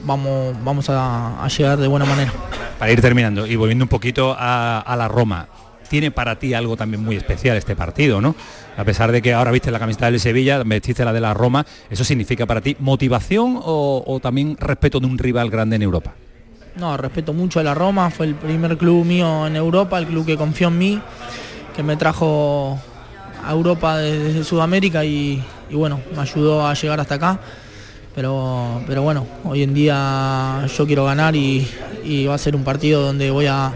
[0.03, 2.31] vamos, vamos a, llegar de buena manera.
[2.79, 5.47] Para ir terminando y volviendo un poquito a, la Roma,
[5.89, 8.35] tiene para ti algo también muy especial este partido, ¿no?
[8.77, 11.65] A pesar de que ahora viste la camiseta del Sevilla, vestiste la de la Roma,
[11.89, 16.13] ¿eso significa para ti motivación o también respeto de un rival grande en Europa?
[16.77, 20.25] No, respeto mucho a la Roma, fue el primer club mío en Europa, el club
[20.25, 21.01] que confió en mí,
[21.73, 22.77] que me trajo
[23.45, 27.39] a Europa desde Sudamérica y, bueno, me ayudó a llegar hasta acá.
[28.15, 31.67] Pero, pero bueno, hoy en día yo quiero ganar y,
[32.27, 33.73] va a ser un partido donde voy a,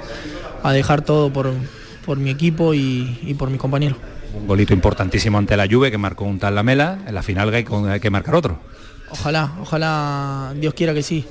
[0.71, 1.53] dejar todo por,
[2.17, 3.97] mi equipo y, por mis compañeros.
[4.33, 7.99] Un golito importantísimo ante la Juve que marcó un tal Lamela, en la final hay
[7.99, 8.59] que marcar otro.
[9.11, 11.25] Ojalá, ojalá Dios quiera que sí.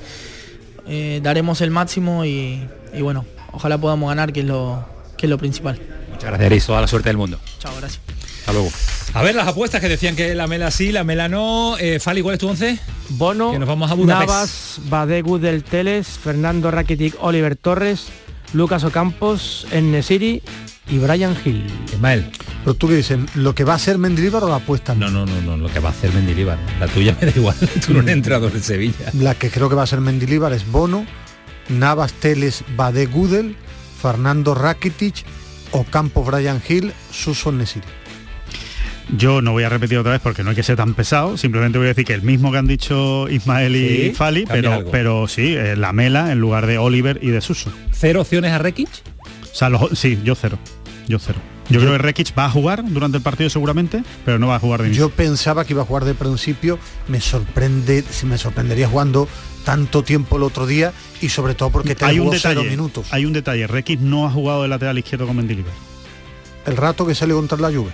[0.86, 2.66] Eh, daremos el máximo y,
[3.00, 4.84] bueno, ojalá podamos ganar, que es lo,
[5.16, 5.78] que es lo principal.
[6.10, 7.38] Muchas gracias, Toda la suerte del mundo.
[7.58, 8.17] Chao, gracias.
[8.48, 8.74] Hasta luego.
[9.12, 11.76] A ver, las apuestas que decían que la Mela sí, la Mela no.
[11.76, 12.78] Eh, Fali, ¿cuál es tu once?
[13.10, 14.30] Bono, que nos vamos a Budapest.
[14.30, 18.06] Navas, Badegu del Teles, Fernando Rakitic, Oliver Torres,
[18.54, 20.42] Lucas Ocampos, Nesiri
[20.88, 21.66] y Brian Hill.
[21.92, 22.30] Ismael.
[22.64, 24.94] Pero tú qué dices, ¿lo que va a ser Mendilibar o la apuesta?
[24.94, 26.56] No, no, no, no, lo que va a hacer Mendilibar.
[26.80, 29.12] La tuya me da igual, tú no eres entrenador de Sevilla.
[29.12, 31.04] La que creo que va a ser Mendilibar es Bono,
[31.68, 33.56] Navas Teles Bade Gudel,
[34.00, 35.26] Fernando Rakitic,
[35.72, 37.97] Ocampo Brian Hill, Suso Nesiri.
[39.16, 41.78] Yo no voy a repetir otra vez porque no hay que ser tan pesado, simplemente
[41.78, 45.54] voy a decir que el mismo que han dicho Ismael y Fali, pero, pero sí,
[45.56, 47.72] eh, la Mela en lugar de Oliver y de Suso.
[47.92, 48.88] ¿Cero opciones a Rekic?
[49.50, 50.58] O sea, sí, yo cero.
[51.08, 51.38] Yo cero.
[51.70, 54.58] Yo, creo que Rekic va a jugar durante el partido seguramente, pero no va a
[54.58, 55.08] jugar de inicio.
[55.08, 56.78] Yo pensaba que iba a jugar de principio,
[57.08, 59.28] me sorprende, si me sorprendería jugando
[59.64, 63.08] tanto tiempo el otro día y sobre todo porque te hay un detalle, minutos.
[63.10, 65.72] Hay un detalle, Rekic no ha jugado de lateral izquierdo con Mendilibar.
[66.64, 67.92] El rato que sale contra la lluvia.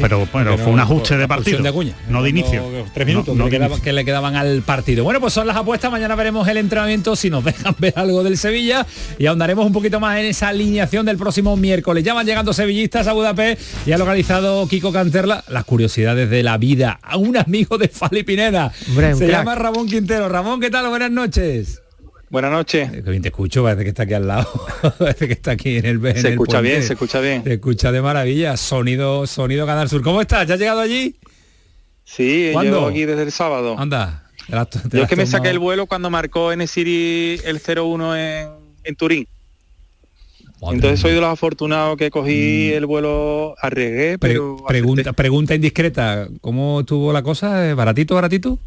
[0.00, 1.62] Pero, bueno, fue un ajuste de partido.
[1.62, 2.64] De no de inicio.
[2.92, 3.36] Tres minutos
[3.82, 5.04] que, le quedaban al partido.
[5.04, 5.90] Bueno, pues son las apuestas.
[5.90, 8.86] Mañana veremos el entrenamiento si nos dejan ver algo del Sevilla
[9.18, 12.04] y ahondaremos un poquito más en esa alineación del próximo miércoles.
[12.04, 16.58] Ya van llegando sevillistas a Budapest y ha localizado Kiko Canterla las curiosidades de la
[16.58, 18.72] vida a un amigo de Fali Pineda.
[18.72, 20.28] Se llama Ramón Quintero.
[20.28, 20.88] Ramón, ¿qué tal?
[20.88, 21.79] Buenas noches.
[22.30, 22.92] Buenas noches.
[22.92, 24.48] Eh, bien te escucho, parece que está aquí al lado.
[24.98, 27.42] parece que está aquí en el Se escucha bien, se escucha bien.
[27.42, 28.56] Se escucha de maravilla.
[28.56, 30.00] Sonido, sonido Canal Sur.
[30.02, 30.46] ¿Cómo estás?
[30.46, 31.16] ¿Ya has llegado allí?
[32.04, 33.74] Sí, llego aquí desde el sábado.
[33.76, 34.24] Anda.
[34.92, 38.48] Yo es que me saqué el vuelo cuando marcó en City el 01 en,
[38.84, 39.26] en Turín.
[40.62, 42.76] Entonces soy de los afortunados que cogí mm.
[42.76, 44.58] el vuelo, arriesgué, pero...
[44.68, 47.74] pregunta, pregunta indiscreta, ¿cómo tuvo la cosa?
[47.74, 48.58] ¿Baratito, baratito?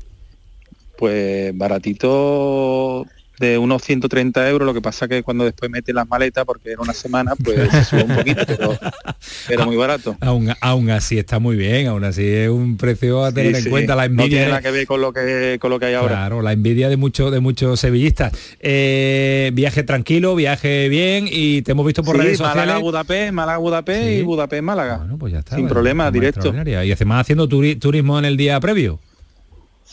[0.97, 3.05] Pues baratito
[3.43, 6.81] de unos 130 euros, lo que pasa que cuando después mete las maletas, porque era
[6.81, 8.79] una semana, pues se sube un poquito, pero,
[9.47, 10.15] pero muy barato.
[10.21, 13.95] Aún, aún así está muy bien, aún así es un precio a tener en cuenta.
[13.95, 16.15] La envidia no tiene nada que ver con lo que, con lo que hay ahora.
[16.15, 18.31] Claro, la envidia de, muchos de muchos sevillistas.
[18.59, 22.65] Eh, viaje tranquilo, viaje bien y te hemos visto por redes sociales.
[22.67, 25.07] Málaga, Budapest, Málaga, Budapest y Budapest, Málaga.
[25.19, 25.57] pues ya está.
[25.57, 26.53] Sin problema, directo.
[26.65, 28.99] Y además haciendo turismo en el día previo.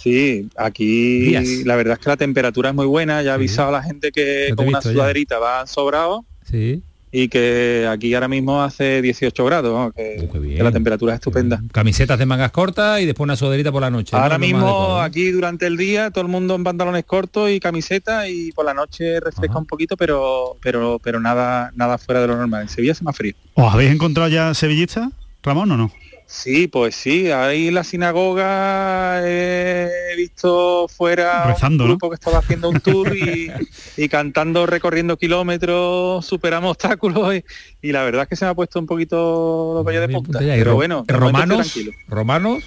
[0.03, 1.35] Sí, aquí
[1.65, 3.23] la verdad es que la temperatura es muy buena.
[3.23, 6.25] Ya he avisado a la gente que con una sudaderita va sobrado.
[6.51, 6.83] Sí.
[7.13, 10.29] Y que aquí ahora mismo hace 18 grados, que,
[10.63, 11.61] la temperatura es estupenda.
[11.73, 14.17] Camisetas de mangas cortas y después una sudaderita por la noche.
[14.17, 18.53] Ahora mismo aquí durante el día todo el mundo en pantalones cortos y camiseta y
[18.53, 22.63] por la noche refresca un poquito, pero pero pero nada nada fuera de lo normal.
[22.63, 23.35] En Sevilla se más frío.
[23.55, 25.11] ¿Os habéis encontrado ya sevillistas,
[25.43, 25.93] Ramón, o no?
[26.33, 32.71] Sí, pues sí, ahí en la sinagoga he visto fuera un grupo que estaba haciendo
[32.71, 37.35] un tour y, cantando, recorriendo kilómetros, superamos obstáculos
[37.83, 40.39] y, la verdad es que se me ha puesto un poquito los de punta.
[40.39, 41.77] Pero bueno, romanos,
[42.07, 42.63] romanos.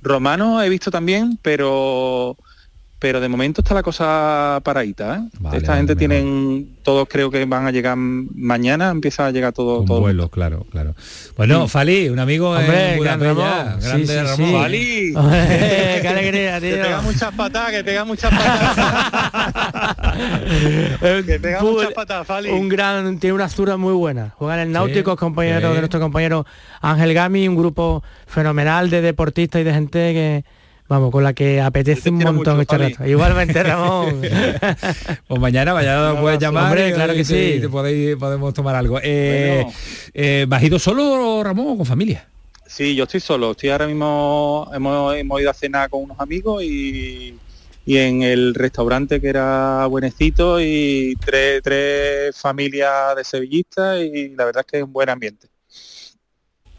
[0.00, 2.36] Romanos he visto también, pero
[2.98, 5.16] pero de momento está la cosa paradita.
[5.16, 5.56] ¿eh?
[5.56, 9.84] Esta gente tienen, todos creo que van a llegar mañana, empieza a llegar todo.
[9.84, 10.96] todo vuelo, claro, claro.
[11.36, 13.80] Bueno, Fali, un amigo Hombre, en Ramón.
[13.80, 14.52] grande Ramón.
[14.52, 15.12] Fali,
[16.02, 16.74] qué alegría, tío.
[16.74, 18.76] Que pega muchas patadas, que pega muchas patadas.
[21.26, 22.50] que pega muchas patadas, Fali.
[22.50, 24.34] Un gran, tiene una azura muy buena.
[24.36, 26.44] Juega en el Náutico, compañero de nuestro compañero
[26.80, 30.57] Ángel Gami, un grupo fenomenal de deportistas y de gente que
[30.88, 33.06] Vamos, con la que apetece un montón este rato.
[33.06, 34.22] Igualmente, Ramón.
[35.28, 36.64] pues mañana, mañana puedes llamar.
[36.64, 37.60] Hombre, claro que sí.
[37.70, 38.98] podéis, podemos tomar algo.
[39.02, 39.66] Eh,
[40.14, 42.26] eh, ¿Vas ido solo, Ramón, o con familia?
[42.66, 43.50] Sí, yo estoy solo.
[43.50, 47.34] Estoy ahora mismo, hemos, hemos ido a cenar con unos amigos y,
[47.84, 54.46] y en el restaurante que era buenecito y tres, tres familias de sevillistas y la
[54.46, 55.48] verdad es que es un buen ambiente.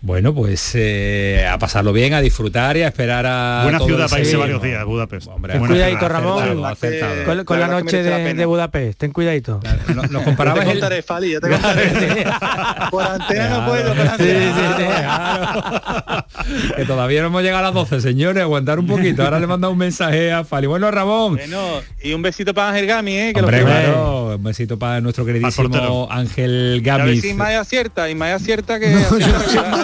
[0.01, 3.61] Bueno, pues eh, a pasarlo bien, a disfrutar y a esperar a.
[3.63, 5.27] Buena todo ciudad el para irse varios días, Budapest.
[5.27, 7.23] Hombre, Ten buena cuidadito, ciudad, Ramón, acertado, acertado.
[7.25, 8.97] con, con la que noche merece la de, de Budapest.
[8.99, 9.59] Ten cuidadito.
[9.93, 12.23] Nos, nos comparabas te el- contaré, Fali, ya te contaré.
[12.91, 14.75] por antena no puedo, por antena.
[14.77, 16.25] Claro.
[16.77, 19.23] que todavía no hemos llegado a las 12, señores, aguantar un poquito.
[19.23, 20.67] Ahora le manda un mensaje a Fali.
[20.67, 21.35] Bueno, Ramón.
[21.35, 23.31] Bueno, y un besito para Ángel Gami, ¿eh?
[23.33, 23.73] Que lo Hombre, quiero.
[23.83, 26.07] claro, un besito para nuestro queridísimo.
[26.09, 28.95] Ángel A ver si Ismael acierta, Ismael acierta que...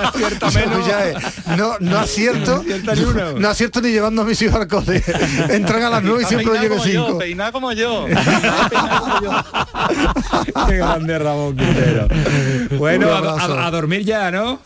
[0.05, 0.87] No, acierta menos.
[0.87, 1.13] ya, eh,
[1.57, 2.63] no, no acierto,
[3.37, 5.03] no acierto ni llevando a mis hijos al cole.
[5.49, 7.17] Entran a las 9 y siempre llego como yo, 5.
[7.19, 8.05] peinado como yo.
[10.67, 12.07] Qué grande Ramón Quintero.
[12.77, 14.59] Bueno, a, a- a dormir ya, ¿no?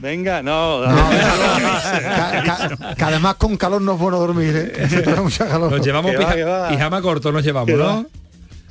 [0.00, 0.82] Venga, no.
[0.84, 5.16] Ca- ca- que además con calor no es bueno dormir, ¿eh?
[5.22, 5.70] Mucha calor.
[5.72, 6.68] Nos llevamos Que va, pija- que va.
[6.68, 8.06] pijama corto, nos llevamos, ¿no?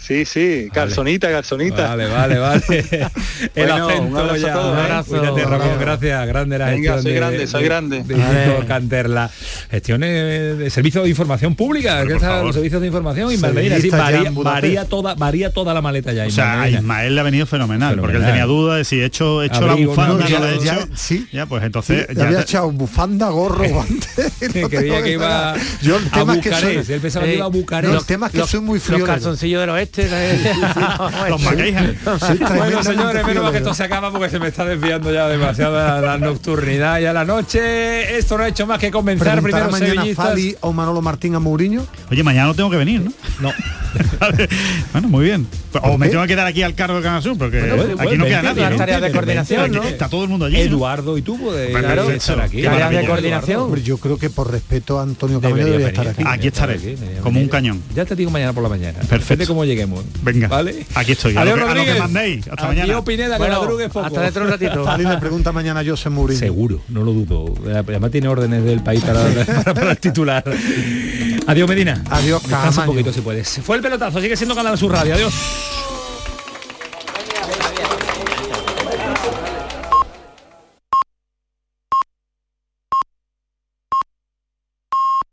[0.06, 1.88] Sí, sí, calzonita, calzonita.
[1.96, 2.62] Vale, vale, vale.
[3.56, 4.52] El Bueno, un acento abrazo ya.
[4.52, 4.80] a todos, ¿eh?
[4.80, 4.84] ¿eh?
[4.84, 5.10] abrazo.
[5.18, 6.28] Cuídate, Ramón, gracias.
[6.28, 8.04] Grande la Venga, gestión soy de- grande, soy de- grande.
[8.04, 9.32] De, Canterla.
[9.72, 15.16] Gestiones de servicio de información pública, que los servicios de información y sí, varía, toda,
[15.16, 16.26] varía toda la maleta ya.
[16.26, 16.76] O sea, a Ismael.
[16.84, 19.56] Ismael le ha venido fenomenal, porque él tenía dudas de si he hecho, he hecho
[19.70, 20.88] Abrigo, la bufanda, no, no, ya- la he ya- hecho.
[20.96, 21.28] sí.
[21.32, 24.34] Ya, pues entonces ya había te- echado bufanda, gorro, guantes.
[24.42, 25.56] y no que creía tengo que iba nada.
[25.82, 26.90] Yo el a tema es que Bucarest.
[26.90, 27.94] Él pensaba que iba a Bucarest.
[27.94, 29.08] no, el tema es que los, soy muy los friolero.
[29.08, 29.70] calzoncillos del
[31.30, 31.44] los
[32.56, 35.76] Bueno, señores, menos mal que esto se acaba porque se me está desviando ya demasiado
[35.78, 38.18] la, la nocturnidad y a la noche.
[38.18, 40.16] Esto no ha hecho más que convencer ¿Preguntará primero mañana.
[40.16, 41.86] Fali o Manolo Martín a Mourinho?
[42.10, 43.12] Oye, mañana no tengo que venir, ¿no?
[43.40, 43.54] No.
[44.20, 44.50] Vale.
[44.92, 45.48] bueno, muy bien.
[45.74, 48.16] O ¿Por me tengo que quedar aquí al cargo de Canal Sur, porque Bueno, aquí
[48.18, 48.78] no queda nadie.
[48.78, 49.84] tareas de coordinación, ¿no?
[49.84, 50.58] Está todo el mundo allí.
[50.58, 52.62] Eduardo y tú pues, Bueno, claro, estar aquí.
[52.62, 53.76] Tareas de coordinación.
[53.84, 56.24] Yo creo que por respeto a Antonio Camaño Debería estar aquí.
[56.26, 56.80] Aquí estaré,
[57.22, 57.82] como un cañón.
[57.96, 59.00] Ya te digo mañana por la mañana.
[59.10, 59.48] Perfecto.
[59.48, 60.04] Cómo lleguemos.
[60.22, 60.86] Venga, ¿Vale?
[60.96, 61.36] aquí estoy.
[61.36, 62.00] A Adiós, lo que- a lo que Rodríguez.
[62.14, 62.48] mandéis.
[62.48, 63.04] Hasta mañana.
[63.04, 64.84] Pineda, hasta dentro de un ratito.
[64.86, 66.40] Fali le pregunta mañana a José Mourinho.
[66.40, 67.54] Seguro, no lo dudo.
[67.68, 69.24] Además tiene órdenes del país para,
[69.64, 70.44] para, para el titular.
[71.48, 72.02] Adiós, Medina.
[72.10, 73.60] Adiós, Descansa un poquito si puedes.
[73.64, 75.16] Fue el pelotazo, sigue siendo Canal Sur Radio.
[75.16, 75.34] Adiós.